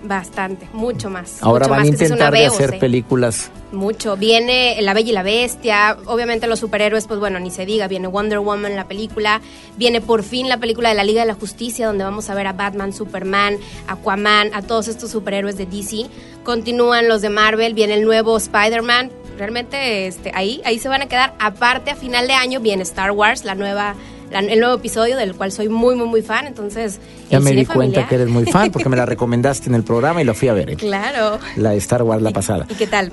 bastante, 0.04 0.68
mucho 0.72 1.10
más. 1.10 1.42
Ahora 1.42 1.66
mucho 1.66 1.70
van 1.70 1.78
a 1.78 1.82
más 1.82 1.88
una 1.88 2.04
intentar 2.04 2.32
de 2.32 2.46
hacer 2.46 2.78
películas. 2.78 3.50
Mucho. 3.72 4.16
Viene 4.16 4.76
La 4.82 4.92
Bella 4.92 5.10
y 5.10 5.12
la 5.12 5.22
Bestia. 5.22 5.96
Obviamente 6.06 6.46
los 6.46 6.58
superhéroes, 6.58 7.06
pues 7.06 7.18
bueno, 7.20 7.40
ni 7.40 7.50
se 7.50 7.64
diga. 7.64 7.88
Viene 7.88 8.06
Wonder 8.06 8.38
Woman, 8.38 8.76
la 8.76 8.86
película. 8.86 9.40
Viene 9.76 10.00
por 10.00 10.22
fin 10.22 10.48
la 10.48 10.58
película 10.58 10.90
de 10.90 10.94
la 10.94 11.04
Liga 11.04 11.22
de 11.22 11.28
la 11.28 11.34
Justicia, 11.34 11.86
donde 11.86 12.04
vamos 12.04 12.28
a 12.28 12.34
ver 12.34 12.46
a 12.46 12.52
Batman, 12.52 12.92
Superman, 12.92 13.56
Aquaman, 13.86 14.50
a 14.54 14.62
todos 14.62 14.88
estos 14.88 15.10
superhéroes 15.10 15.56
de 15.56 15.66
DC. 15.66 16.06
Continúan 16.44 17.08
los 17.08 17.22
de 17.22 17.30
Marvel. 17.30 17.74
Viene 17.74 17.94
el 17.94 18.04
nuevo 18.04 18.36
Spider-Man. 18.36 19.10
Realmente 19.38 20.06
este, 20.06 20.30
ahí, 20.34 20.60
ahí 20.64 20.78
se 20.78 20.88
van 20.88 21.02
a 21.02 21.06
quedar. 21.06 21.34
Aparte, 21.38 21.90
a 21.90 21.96
final 21.96 22.26
de 22.26 22.34
año 22.34 22.60
viene 22.60 22.82
Star 22.82 23.12
Wars, 23.12 23.44
la 23.44 23.54
nueva, 23.54 23.94
la- 24.32 24.40
el 24.40 24.58
nuevo 24.60 24.74
episodio, 24.76 25.16
del 25.16 25.34
cual 25.34 25.52
soy 25.52 25.68
muy, 25.68 25.94
muy, 25.94 26.06
muy 26.06 26.22
fan. 26.22 26.46
Entonces, 26.46 26.98
Ya 27.30 27.38
me 27.40 27.52
di 27.52 27.64
cuenta 27.66 28.06
que 28.08 28.14
eres 28.16 28.28
muy 28.28 28.44
fan 28.44 28.70
porque 28.70 28.88
me 28.88 28.96
la 28.96 29.06
recomendaste 29.12 29.68
en 29.68 29.74
el 29.74 29.82
programa 29.84 30.20
y 30.20 30.24
lo 30.24 30.34
fui 30.34 30.48
a 30.48 30.52
ver. 30.54 30.70
¿eh? 30.70 30.76
Claro. 30.76 31.38
La 31.56 31.70
de 31.70 31.76
Star 31.78 32.02
Wars, 32.02 32.22
la 32.22 32.30
pasada. 32.30 32.66
¿Y 32.68 32.74
qué 32.74 32.86
tal? 32.86 33.12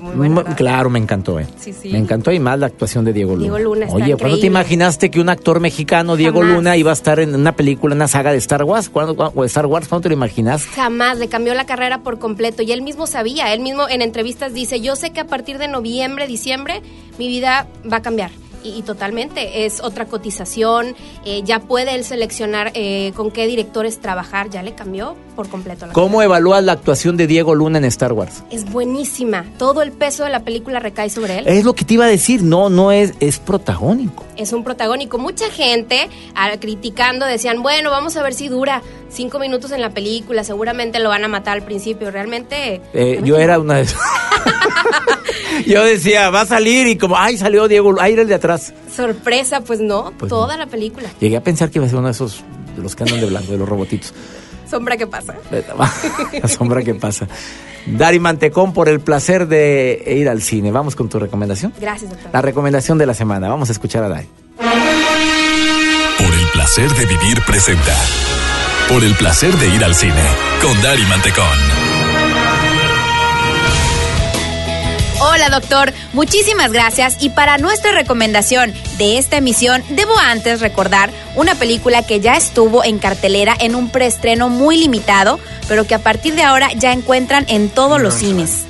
Claro, 0.56 0.90
me 0.90 0.98
encantó, 0.98 1.38
¿eh? 1.38 1.46
Sí, 1.58 1.72
sí. 1.72 1.90
Me 1.90 1.98
encantó 1.98 2.32
y 2.32 2.38
más 2.38 2.58
la 2.58 2.66
actuación 2.66 3.04
de 3.04 3.12
Diego 3.12 3.32
Luna. 3.32 3.42
Diego 3.42 3.58
Luna 3.58 3.84
está 3.86 3.96
Oye, 3.96 4.16
¿cuándo 4.16 4.38
te 4.38 4.46
imaginaste 4.46 5.10
que 5.10 5.20
un 5.20 5.28
actor 5.28 5.60
mexicano, 5.60 6.16
Diego. 6.16 6.42
Luna, 6.42 6.76
iba 6.76 6.90
a 6.90 6.94
estar 6.94 7.20
en 7.20 7.34
una 7.34 7.52
película, 7.52 7.94
en 7.94 7.98
una 7.98 8.08
saga 8.08 8.32
de 8.32 8.38
Star 8.38 8.64
Wars? 8.64 8.88
¿Cuándo, 8.88 9.14
o 9.34 9.40
de 9.42 9.46
Star 9.46 9.66
Wars? 9.66 9.88
¿Cuándo 9.88 10.02
te 10.04 10.08
lo 10.08 10.14
imaginaste? 10.14 10.68
Jamás 10.74 11.18
le 11.18 11.28
cambió 11.28 11.54
la 11.54 11.66
carrera 11.66 12.02
por 12.02 12.18
completo 12.18 12.62
y 12.62 12.72
él 12.72 12.82
mismo 12.82 13.06
sabía, 13.06 13.52
él 13.52 13.60
mismo 13.60 13.88
en 13.88 14.02
entrevistas 14.02 14.54
dice, 14.54 14.80
yo 14.80 14.96
sé 14.96 15.10
que 15.10 15.20
a 15.20 15.26
partir 15.26 15.58
de 15.58 15.68
noviembre, 15.68 16.26
diciembre, 16.26 16.82
mi 17.18 17.28
vida 17.28 17.66
va 17.90 17.98
a 17.98 18.02
cambiar. 18.02 18.30
Y, 18.62 18.70
y 18.70 18.82
totalmente, 18.82 19.64
es 19.64 19.80
otra 19.80 20.06
cotización, 20.06 20.94
eh, 21.24 21.42
ya 21.44 21.60
puede 21.60 21.94
él 21.94 22.04
seleccionar 22.04 22.72
eh, 22.74 23.12
con 23.16 23.30
qué 23.30 23.46
directores 23.46 24.00
trabajar, 24.00 24.50
ya 24.50 24.62
le 24.62 24.74
cambió 24.74 25.16
por 25.36 25.48
completo 25.48 25.86
la 25.86 25.92
¿Cómo 25.92 26.22
evalúas 26.22 26.62
la 26.62 26.72
actuación 26.72 27.16
de 27.16 27.26
Diego 27.26 27.54
Luna 27.54 27.78
en 27.78 27.84
Star 27.84 28.12
Wars? 28.12 28.42
Es 28.50 28.70
buenísima, 28.70 29.44
todo 29.58 29.82
el 29.82 29.92
peso 29.92 30.24
de 30.24 30.30
la 30.30 30.40
película 30.40 30.78
recae 30.80 31.10
sobre 31.10 31.38
él. 31.38 31.46
Es 31.46 31.64
lo 31.64 31.74
que 31.74 31.84
te 31.84 31.94
iba 31.94 32.04
a 32.04 32.08
decir, 32.08 32.42
no, 32.42 32.68
no 32.68 32.92
es, 32.92 33.14
es 33.20 33.38
protagónico. 33.38 34.24
es 34.36 34.52
un 34.52 34.64
protagónico. 34.64 35.18
Mucha 35.18 35.50
gente 35.50 36.08
criticando 36.60 37.26
decían, 37.26 37.62
bueno, 37.62 37.90
vamos 37.90 38.16
a 38.16 38.22
ver 38.22 38.34
si 38.34 38.48
dura 38.48 38.82
cinco 39.10 39.38
minutos 39.38 39.70
en 39.72 39.80
la 39.80 39.90
película, 39.90 40.44
seguramente 40.44 40.98
lo 41.00 41.08
van 41.08 41.24
a 41.24 41.28
matar 41.28 41.56
al 41.58 41.64
principio. 41.64 42.10
Realmente... 42.10 42.80
Eh, 42.92 43.20
yo 43.24 43.36
era 43.38 43.58
una 43.58 43.74
de 43.76 43.82
esas. 43.82 44.00
yo 45.66 45.84
decía, 45.84 46.30
va 46.30 46.42
a 46.42 46.46
salir 46.46 46.86
y 46.86 46.96
como, 46.96 47.16
ay, 47.16 47.36
salió 47.36 47.68
Diego, 47.68 47.94
ay, 48.00 48.14
era 48.14 48.22
el 48.22 48.28
de 48.28 48.34
atrás. 48.34 48.72
Sorpresa, 48.94 49.60
pues 49.60 49.80
no, 49.80 50.12
Pues 50.18 50.28
toda 50.30 50.54
no. 50.56 50.64
la 50.64 50.66
película. 50.70 51.08
Llegué 51.20 51.36
a 51.36 51.42
pensar 51.42 51.70
que 51.70 51.78
iba 51.78 51.86
a 51.86 51.88
ser 51.88 51.98
uno 51.98 52.08
de 52.08 52.12
esos, 52.12 52.42
de 52.76 52.82
los 52.82 52.94
que 52.96 53.02
andan 53.04 53.20
de 53.20 53.26
blanco, 53.26 53.52
de 53.52 53.58
los 53.58 53.68
robotitos. 53.68 54.12
Sombra 54.70 54.96
que 54.96 55.06
pasa. 55.06 55.34
La 56.42 56.48
sombra 56.48 56.82
que 56.82 56.94
pasa. 56.94 57.26
Dari 57.86 58.20
Mantecón, 58.20 58.72
por 58.72 58.88
el 58.88 59.00
placer 59.00 59.48
de 59.48 60.00
ir 60.06 60.28
al 60.28 60.42
cine. 60.42 60.70
Vamos 60.70 60.94
con 60.94 61.08
tu 61.08 61.18
recomendación. 61.18 61.72
Gracias, 61.80 62.10
doctor. 62.10 62.30
La 62.32 62.40
recomendación 62.40 62.96
de 62.98 63.06
la 63.06 63.14
semana. 63.14 63.48
Vamos 63.48 63.68
a 63.70 63.72
escuchar 63.72 64.04
a 64.04 64.08
Dari. 64.08 64.28
Por 66.18 66.34
el 66.34 66.46
placer 66.52 66.88
de 66.90 67.06
vivir 67.06 67.42
presenta. 67.46 67.96
Por 68.90 69.04
el 69.04 69.14
placer 69.14 69.56
de 69.56 69.68
ir 69.68 69.84
al 69.84 69.94
cine. 69.94 70.20
Con 70.60 70.82
Dari 70.82 71.06
Mantecón. 71.06 71.46
Hola 75.20 75.48
doctor, 75.48 75.92
muchísimas 76.12 76.72
gracias 76.72 77.18
y 77.20 77.30
para 77.30 77.56
nuestra 77.58 77.92
recomendación 77.92 78.74
de 78.98 79.18
esta 79.18 79.36
emisión 79.36 79.84
debo 79.90 80.18
antes 80.18 80.60
recordar 80.60 81.10
una 81.36 81.54
película 81.54 82.02
que 82.02 82.18
ya 82.18 82.34
estuvo 82.34 82.82
en 82.82 82.98
cartelera 82.98 83.54
en 83.60 83.76
un 83.76 83.90
preestreno 83.90 84.48
muy 84.48 84.76
limitado, 84.76 85.38
pero 85.68 85.86
que 85.86 85.94
a 85.94 86.00
partir 86.00 86.34
de 86.34 86.42
ahora 86.42 86.72
ya 86.72 86.92
encuentran 86.92 87.44
en 87.48 87.68
todos 87.68 88.02
los 88.02 88.14
cines. 88.14 88.64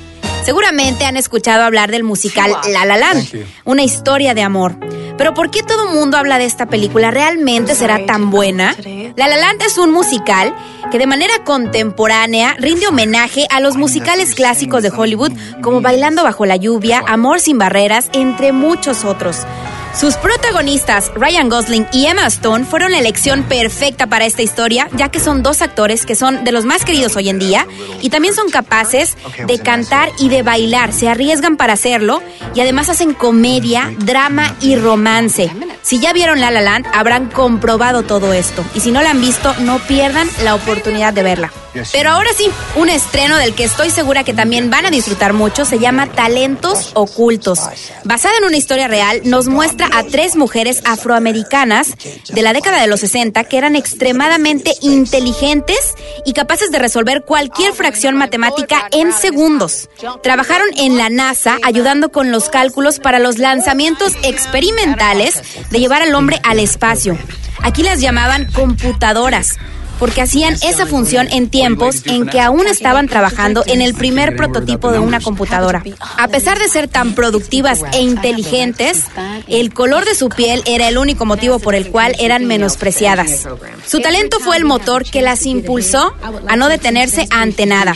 Seguramente 0.45 1.05
han 1.05 1.17
escuchado 1.17 1.63
hablar 1.63 1.89
del 1.89 2.03
musical 2.03 2.55
La 2.71 2.85
La 2.85 2.97
Land, 2.97 3.27
una 3.65 3.81
historia 3.81 4.35
de 4.35 4.43
amor. 4.43 4.75
Pero 5.21 5.35
¿por 5.35 5.51
qué 5.51 5.61
todo 5.61 5.87
el 5.87 5.93
mundo 5.93 6.17
habla 6.17 6.39
de 6.39 6.45
esta 6.45 6.65
película? 6.65 7.11
¿Realmente 7.11 7.75
será 7.75 8.07
tan 8.07 8.31
buena? 8.31 8.75
La 9.15 9.27
La 9.27 9.37
Land 9.37 9.61
es 9.61 9.77
un 9.77 9.91
musical 9.91 10.51
que 10.91 10.97
de 10.97 11.05
manera 11.05 11.43
contemporánea 11.43 12.55
rinde 12.57 12.87
homenaje 12.87 13.45
a 13.51 13.59
los 13.59 13.77
musicales 13.77 14.33
clásicos 14.33 14.81
de 14.81 14.89
Hollywood 14.89 15.33
como 15.61 15.79
Bailando 15.79 16.23
bajo 16.23 16.47
la 16.47 16.55
lluvia, 16.55 17.03
Amor 17.05 17.39
sin 17.39 17.59
barreras, 17.59 18.09
entre 18.13 18.51
muchos 18.51 19.05
otros. 19.05 19.45
Sus 19.93 20.15
protagonistas, 20.15 21.11
Ryan 21.15 21.49
Gosling 21.49 21.85
y 21.91 22.05
Emma 22.05 22.25
Stone, 22.27 22.65
fueron 22.65 22.91
la 22.91 22.99
elección 22.99 23.43
perfecta 23.43 24.07
para 24.07 24.25
esta 24.25 24.41
historia, 24.41 24.89
ya 24.93 25.09
que 25.09 25.19
son 25.19 25.43
dos 25.43 25.61
actores 25.61 26.05
que 26.05 26.15
son 26.15 26.43
de 26.43 26.51
los 26.51 26.65
más 26.65 26.85
queridos 26.85 27.15
hoy 27.17 27.29
en 27.29 27.39
día 27.39 27.67
y 28.01 28.09
también 28.09 28.33
son 28.33 28.49
capaces 28.49 29.17
de 29.45 29.59
cantar 29.59 30.09
y 30.17 30.29
de 30.29 30.43
bailar, 30.43 30.93
se 30.93 31.09
arriesgan 31.09 31.57
para 31.57 31.73
hacerlo 31.73 32.21
y 32.55 32.61
además 32.61 32.89
hacen 32.89 33.13
comedia, 33.13 33.93
drama 33.99 34.55
y 34.61 34.75
romance. 34.75 35.51
Si 35.81 35.99
ya 35.99 36.13
vieron 36.13 36.39
La 36.39 36.51
La 36.51 36.61
Land, 36.61 36.87
habrán 36.93 37.29
comprobado 37.29 38.03
todo 38.03 38.33
esto 38.33 38.63
y 38.73 38.79
si 38.79 38.91
no 38.91 39.01
la 39.01 39.11
han 39.11 39.21
visto, 39.21 39.53
no 39.59 39.79
pierdan 39.79 40.29
la 40.43 40.55
oportunidad 40.55 41.13
de 41.13 41.23
verla. 41.23 41.51
Pero 41.91 42.09
ahora 42.09 42.29
sí, 42.35 42.49
un 42.75 42.89
estreno 42.89 43.37
del 43.37 43.55
que 43.55 43.63
estoy 43.63 43.89
segura 43.89 44.23
que 44.23 44.33
también 44.33 44.69
van 44.69 44.85
a 44.85 44.89
disfrutar 44.89 45.33
mucho 45.33 45.65
se 45.65 45.79
llama 45.79 46.07
Talentos 46.07 46.91
Ocultos. 46.95 47.59
Basada 48.03 48.37
en 48.37 48.45
una 48.45 48.57
historia 48.57 48.87
real, 48.87 49.21
nos 49.23 49.47
muestra 49.47 49.89
a 49.93 50.03
tres 50.03 50.35
mujeres 50.35 50.81
afroamericanas 50.85 51.95
de 52.29 52.41
la 52.41 52.53
década 52.53 52.81
de 52.81 52.87
los 52.87 52.99
60 52.99 53.43
que 53.45 53.57
eran 53.57 53.75
extremadamente 53.75 54.73
inteligentes 54.81 55.95
y 56.25 56.33
capaces 56.33 56.71
de 56.71 56.79
resolver 56.79 57.23
cualquier 57.23 57.73
fracción 57.73 58.15
matemática 58.17 58.87
en 58.91 59.13
segundos. 59.13 59.89
Trabajaron 60.23 60.67
en 60.77 60.97
la 60.97 61.09
NASA 61.09 61.57
ayudando 61.63 62.11
con 62.11 62.31
los 62.31 62.49
cálculos 62.49 62.99
para 62.99 63.19
los 63.19 63.37
lanzamientos 63.37 64.13
experimentales 64.23 65.41
de 65.69 65.79
llevar 65.79 66.01
al 66.01 66.15
hombre 66.15 66.39
al 66.43 66.59
espacio. 66.59 67.17
Aquí 67.63 67.83
las 67.83 68.01
llamaban 68.01 68.51
computadoras 68.51 69.57
porque 70.01 70.23
hacían 70.23 70.55
esa 70.63 70.87
función 70.87 71.27
en 71.31 71.47
tiempos 71.47 72.01
en 72.07 72.25
que 72.25 72.41
aún 72.41 72.65
estaban 72.65 73.07
trabajando 73.07 73.63
en 73.67 73.83
el 73.83 73.93
primer 73.93 74.35
prototipo 74.35 74.91
de 74.91 74.97
una 74.97 75.19
computadora. 75.19 75.83
A 76.17 76.27
pesar 76.27 76.57
de 76.57 76.67
ser 76.69 76.87
tan 76.87 77.13
productivas 77.13 77.83
e 77.93 78.01
inteligentes, 78.01 79.03
el 79.47 79.71
color 79.71 80.05
de 80.05 80.15
su 80.15 80.29
piel 80.29 80.63
era 80.65 80.89
el 80.89 80.97
único 80.97 81.25
motivo 81.25 81.59
por 81.59 81.75
el 81.75 81.91
cual 81.91 82.15
eran 82.17 82.45
menospreciadas. 82.45 83.47
Su 83.85 83.99
talento 83.99 84.39
fue 84.39 84.57
el 84.57 84.65
motor 84.65 85.05
que 85.05 85.21
las 85.21 85.45
impulsó 85.45 86.15
a 86.47 86.55
no 86.55 86.67
detenerse 86.67 87.27
ante 87.29 87.67
nada. 87.67 87.93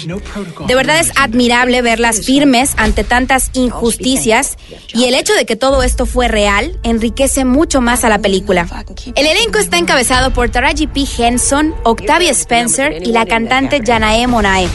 De 0.68 0.76
verdad 0.76 1.00
es 1.00 1.12
admirable 1.16 1.82
verlas 1.82 2.24
firmes 2.24 2.74
ante 2.78 3.04
tantas 3.04 3.50
injusticias 3.54 4.58
y 4.94 5.06
el 5.06 5.16
hecho 5.16 5.34
de 5.34 5.48
que 5.48 5.56
todo 5.56 5.82
esto 5.82 6.06
fue 6.06 6.28
real 6.28 6.78
enriquece 6.84 7.46
mucho 7.46 7.82
más 7.82 8.04
a 8.04 8.10
la 8.10 8.20
película. 8.20 8.68
El 9.16 9.26
elenco 9.26 9.58
está 9.58 9.80
encabezado 9.80 10.34
por 10.34 10.50
Taraji 10.50 10.86
P. 10.86 11.06
Henson, 11.18 11.74
Octavia 11.96 12.32
Spencer 12.32 13.02
y 13.08 13.14
la 13.14 13.26
cantante 13.26 13.82
Janae 13.82 14.28
Monae. 14.28 14.68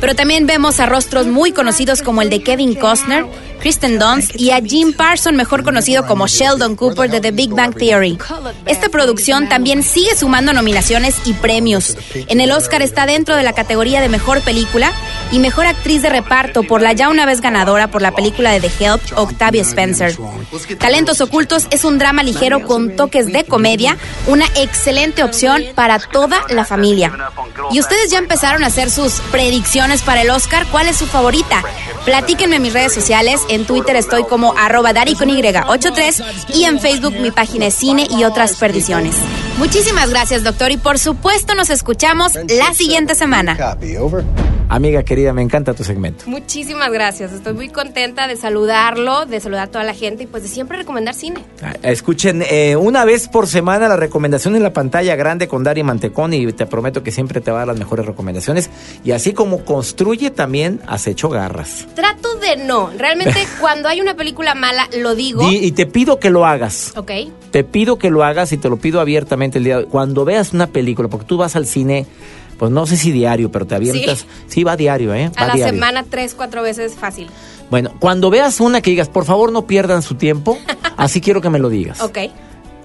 Pero 0.00 0.16
también 0.16 0.46
vemos 0.46 0.80
a 0.80 0.86
rostros 0.86 1.28
muy 1.28 1.52
conocidos 1.52 2.02
como 2.02 2.20
el 2.20 2.30
de 2.30 2.42
Kevin 2.42 2.74
Costner, 2.74 3.24
Kristen 3.64 3.98
Dunst 3.98 4.38
y 4.38 4.50
a 4.50 4.60
Jim 4.60 4.92
Parson, 4.92 5.36
mejor 5.36 5.64
conocido 5.64 6.06
como 6.06 6.26
Sheldon 6.26 6.76
Cooper 6.76 7.10
de 7.10 7.22
The 7.22 7.30
Big 7.30 7.48
Bang 7.48 7.74
Theory. 7.74 8.18
Esta 8.66 8.90
producción 8.90 9.48
también 9.48 9.82
sigue 9.82 10.14
sumando 10.14 10.52
nominaciones 10.52 11.16
y 11.24 11.32
premios. 11.32 11.96
En 12.28 12.42
el 12.42 12.52
Oscar 12.52 12.82
está 12.82 13.06
dentro 13.06 13.36
de 13.36 13.42
la 13.42 13.54
categoría 13.54 14.02
de 14.02 14.10
Mejor 14.10 14.42
Película 14.42 14.92
y 15.32 15.38
Mejor 15.38 15.64
Actriz 15.64 16.02
de 16.02 16.10
Reparto 16.10 16.64
por 16.64 16.82
la 16.82 16.92
ya 16.92 17.08
una 17.08 17.24
vez 17.24 17.40
ganadora 17.40 17.88
por 17.88 18.02
la 18.02 18.12
película 18.12 18.52
de 18.52 18.60
The 18.60 18.84
Help, 18.84 19.00
Octavia 19.16 19.62
Spencer. 19.62 20.14
Talentos 20.78 21.22
Ocultos 21.22 21.66
es 21.70 21.86
un 21.86 21.98
drama 21.98 22.22
ligero 22.22 22.66
con 22.66 22.96
toques 22.96 23.32
de 23.32 23.44
comedia, 23.44 23.96
una 24.26 24.44
excelente 24.56 25.22
opción 25.22 25.62
para 25.74 25.98
toda 26.00 26.44
la 26.50 26.66
familia. 26.66 27.32
¿Y 27.72 27.80
ustedes 27.80 28.10
ya 28.10 28.18
empezaron 28.18 28.62
a 28.62 28.66
hacer 28.66 28.90
sus 28.90 29.20
predicciones 29.32 30.02
para 30.02 30.20
el 30.20 30.28
Oscar? 30.28 30.66
¿Cuál 30.70 30.88
es 30.88 30.96
su 30.98 31.06
favorita? 31.06 31.62
Platíquenme 32.04 32.56
en 32.56 32.62
mis 32.62 32.74
redes 32.74 32.92
sociales. 32.92 33.40
En 33.54 33.66
Twitter 33.66 33.94
estoy 33.94 34.24
como 34.24 34.52
arroba 34.58 34.92
Dari 34.92 35.14
con 35.14 35.28
Y83 35.28 36.54
y 36.54 36.64
en 36.64 36.80
Facebook 36.80 37.14
mi 37.20 37.30
página 37.30 37.66
es 37.66 37.74
Cine 37.74 38.04
y 38.10 38.24
otras 38.24 38.54
perdiciones. 38.56 39.14
Muchísimas 39.58 40.10
gracias, 40.10 40.42
doctor. 40.42 40.72
Y 40.72 40.76
por 40.76 40.98
supuesto 40.98 41.54
nos 41.54 41.70
escuchamos 41.70 42.32
la 42.34 42.74
siguiente 42.74 43.14
semana. 43.14 43.56
Amiga 44.70 45.02
querida, 45.04 45.32
me 45.32 45.42
encanta 45.42 45.74
tu 45.74 45.84
segmento. 45.84 46.24
Muchísimas 46.26 46.90
gracias. 46.90 47.32
Estoy 47.32 47.52
muy 47.52 47.68
contenta 47.68 48.26
de 48.26 48.36
saludarlo, 48.36 49.24
de 49.26 49.38
saludar 49.38 49.64
a 49.64 49.70
toda 49.70 49.84
la 49.84 49.94
gente 49.94 50.24
y 50.24 50.26
pues 50.26 50.42
de 50.42 50.48
siempre 50.48 50.78
recomendar 50.78 51.14
cine. 51.14 51.44
Ah, 51.62 51.74
Escuchen 51.82 52.42
eh, 52.50 52.74
una 52.74 53.04
vez 53.04 53.28
por 53.28 53.46
semana 53.46 53.86
la 53.88 53.96
recomendación 53.96 54.56
en 54.56 54.62
la 54.62 54.72
pantalla 54.72 55.14
grande 55.16 55.46
con 55.48 55.62
Dari 55.62 55.82
Mantecón 55.84 56.32
y 56.32 56.50
te 56.52 56.66
prometo 56.66 57.02
que 57.02 57.12
siempre 57.12 57.40
te 57.40 57.50
va 57.50 57.58
a 57.58 57.60
dar 57.60 57.68
las 57.68 57.78
mejores 57.78 58.06
recomendaciones. 58.06 58.70
Y 59.04 59.12
así 59.12 59.32
como 59.32 59.64
construye, 59.64 60.30
también 60.30 60.80
has 60.86 61.06
hecho 61.06 61.28
garras. 61.28 61.86
Trato 61.94 62.34
de 62.36 62.56
no. 62.56 62.90
Realmente 62.98 63.46
cuando 63.60 63.88
hay 63.88 64.00
una 64.00 64.16
película 64.16 64.54
mala 64.54 64.88
lo 64.98 65.14
digo. 65.14 65.48
Di- 65.48 65.58
y 65.58 65.72
te 65.72 65.86
pido 65.86 66.18
que 66.18 66.30
lo 66.30 66.46
hagas. 66.46 66.94
Ok. 66.96 67.10
Te 67.52 67.62
pido 67.64 67.98
que 67.98 68.10
lo 68.10 68.24
hagas 68.24 68.50
y 68.52 68.56
te 68.56 68.68
lo 68.68 68.78
pido 68.78 69.00
abiertamente 69.00 69.58
el 69.58 69.64
día 69.64 69.76
de 69.78 69.84
hoy. 69.84 69.88
Cuando 69.90 70.24
veas 70.24 70.52
una 70.52 70.66
película, 70.68 71.08
porque 71.08 71.26
tú 71.26 71.36
vas 71.36 71.54
al 71.54 71.66
cine, 71.66 72.06
pues 72.54 72.70
no 72.70 72.86
sé 72.86 72.96
si 72.96 73.12
diario, 73.12 73.50
pero 73.50 73.66
te 73.66 73.74
avientas. 73.74 74.26
Sí, 74.46 74.64
va 74.64 74.76
diario, 74.76 75.14
¿eh? 75.14 75.30
A 75.36 75.46
la 75.46 75.54
diario. 75.54 75.74
semana 75.74 76.04
tres, 76.08 76.34
cuatro 76.34 76.62
veces 76.62 76.94
fácil. 76.94 77.28
Bueno, 77.70 77.92
cuando 77.98 78.30
veas 78.30 78.60
una 78.60 78.80
que 78.80 78.90
digas, 78.90 79.08
por 79.08 79.24
favor 79.24 79.50
no 79.52 79.66
pierdan 79.66 80.02
su 80.02 80.14
tiempo, 80.14 80.58
así 80.96 81.20
quiero 81.20 81.40
que 81.40 81.50
me 81.50 81.58
lo 81.58 81.68
digas. 81.68 82.00
Ok. 82.00 82.18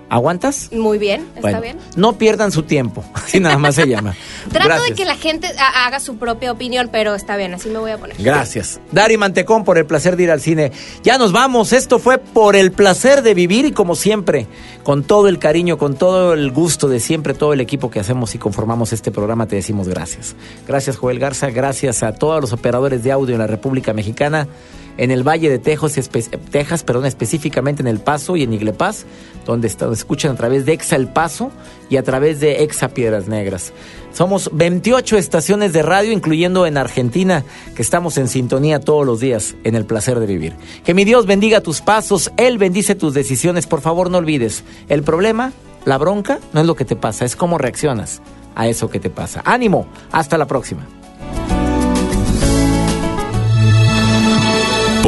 ¿Aguantas? 0.10 0.70
Muy 0.72 0.98
bien. 0.98 1.22
¿Está 1.36 1.42
Bueno, 1.42 1.62
bien? 1.62 1.78
No 1.96 2.14
pierdan 2.18 2.52
su 2.52 2.64
tiempo, 2.64 3.04
así 3.14 3.40
nada 3.40 3.58
más 3.58 3.76
se 3.76 3.88
llama. 3.88 4.16
Trato 4.52 4.68
Gracias. 4.68 4.90
de 4.90 4.96
que 4.96 5.06
la 5.06 5.16
gente 5.16 5.48
ha- 5.60 5.86
haga 5.86 6.00
su 6.00 6.18
propia 6.18 6.52
opinión, 6.52 6.90
pero 6.92 7.14
está 7.16 7.38
bien, 7.38 7.54
así 7.54 7.70
me 7.70 7.78
voy 7.80 7.92
a 7.92 7.98
poner. 7.98 8.16
Gracias. 8.20 8.80
Dari 8.92 9.18
Mantecón 9.18 9.64
por 9.64 9.78
el 9.78 9.86
placer 9.86 10.16
de 10.16 10.24
ir 10.24 10.32
al 10.32 10.42
cine. 10.42 10.72
Ya 11.04 11.18
nos 11.18 11.32
vamos. 11.32 11.74
Esto 11.74 12.00
fue 12.00 12.18
por 12.18 12.56
el 12.56 12.72
placer 12.72 13.22
de 13.22 13.34
vivir 13.34 13.66
y 13.66 13.72
como 13.72 13.96
siempre, 13.96 14.48
con 14.84 15.04
todo 15.04 15.28
el 15.28 15.38
cariño, 15.40 15.78
con 15.78 15.96
todo 15.96 16.34
el 16.34 16.52
gusto 16.52 16.88
de 16.88 17.00
siempre, 17.00 17.34
todo 17.34 17.54
el 17.54 17.62
equipo 17.62 17.92
que 17.92 18.00
hacemos 18.00 18.34
y 18.36 18.40
conformamos 18.40 18.92
este 18.94 19.12
programa, 19.12 19.46
te 19.48 19.56
decimos 19.58 19.88
gracias. 19.88 20.36
Gracias 20.68 20.98
Joel 20.98 21.20
Garza, 21.20 21.50
gracias 21.52 22.02
a 22.04 22.14
todos 22.14 22.42
los 22.42 22.52
operadores 22.54 23.04
de 23.04 23.12
audio 23.12 23.36
en 23.36 23.40
la 23.42 23.48
República 23.48 23.94
Mexicana. 23.94 24.48
En 24.98 25.12
el 25.12 25.28
Valle 25.28 25.50
de 25.50 25.60
Texas, 25.60 26.84
perdón, 26.84 27.06
específicamente 27.06 27.82
en 27.82 27.88
El 27.88 28.00
Paso 28.00 28.36
y 28.36 28.44
en 28.44 28.54
Iglepaz, 28.54 29.06
donde 29.46 29.68
está, 29.68 29.92
escuchan 29.92 30.32
a 30.32 30.36
través 30.36 30.66
de 30.66 30.74
Exa 30.74 30.96
El 30.96 31.08
Paso 31.08 31.52
y 31.90 31.98
a 31.98 32.04
través 32.04 32.40
de 32.40 32.64
Exa 32.64 32.90
Piedras 32.90 33.28
Negras. 33.28 33.74
Somos 34.14 34.50
28 34.54 35.18
estaciones 35.18 35.74
de 35.74 35.82
radio, 35.82 36.12
incluyendo 36.12 36.66
en 36.66 36.78
Argentina, 36.78 37.44
que 37.76 37.82
estamos 37.82 38.18
en 38.18 38.28
sintonía 38.28 38.80
todos 38.80 39.06
los 39.06 39.20
días 39.20 39.56
en 39.64 39.76
el 39.76 39.86
placer 39.86 40.20
de 40.20 40.26
vivir. 40.26 40.56
Que 40.84 40.94
mi 40.94 41.06
Dios 41.06 41.26
bendiga 41.26 41.62
tus 41.62 41.82
pasos, 41.82 42.32
Él 42.38 42.58
bendice 42.58 42.96
tus 42.96 43.14
decisiones. 43.14 43.68
Por 43.68 43.82
favor, 43.82 44.10
no 44.10 44.18
olvides, 44.18 44.64
el 44.88 45.04
problema, 45.04 45.54
la 45.86 45.98
bronca, 45.98 46.40
no 46.54 46.62
es 46.62 46.68
lo 46.68 46.76
que 46.76 46.86
te 46.86 46.96
pasa, 46.96 47.26
es 47.26 47.36
cómo 47.36 47.58
reaccionas 47.58 48.22
a 48.56 48.68
eso 48.68 48.90
que 48.90 49.00
te 49.00 49.10
pasa. 49.10 49.42
Ánimo, 49.46 49.88
hasta 50.12 50.38
la 50.38 50.48
próxima. 50.48 50.86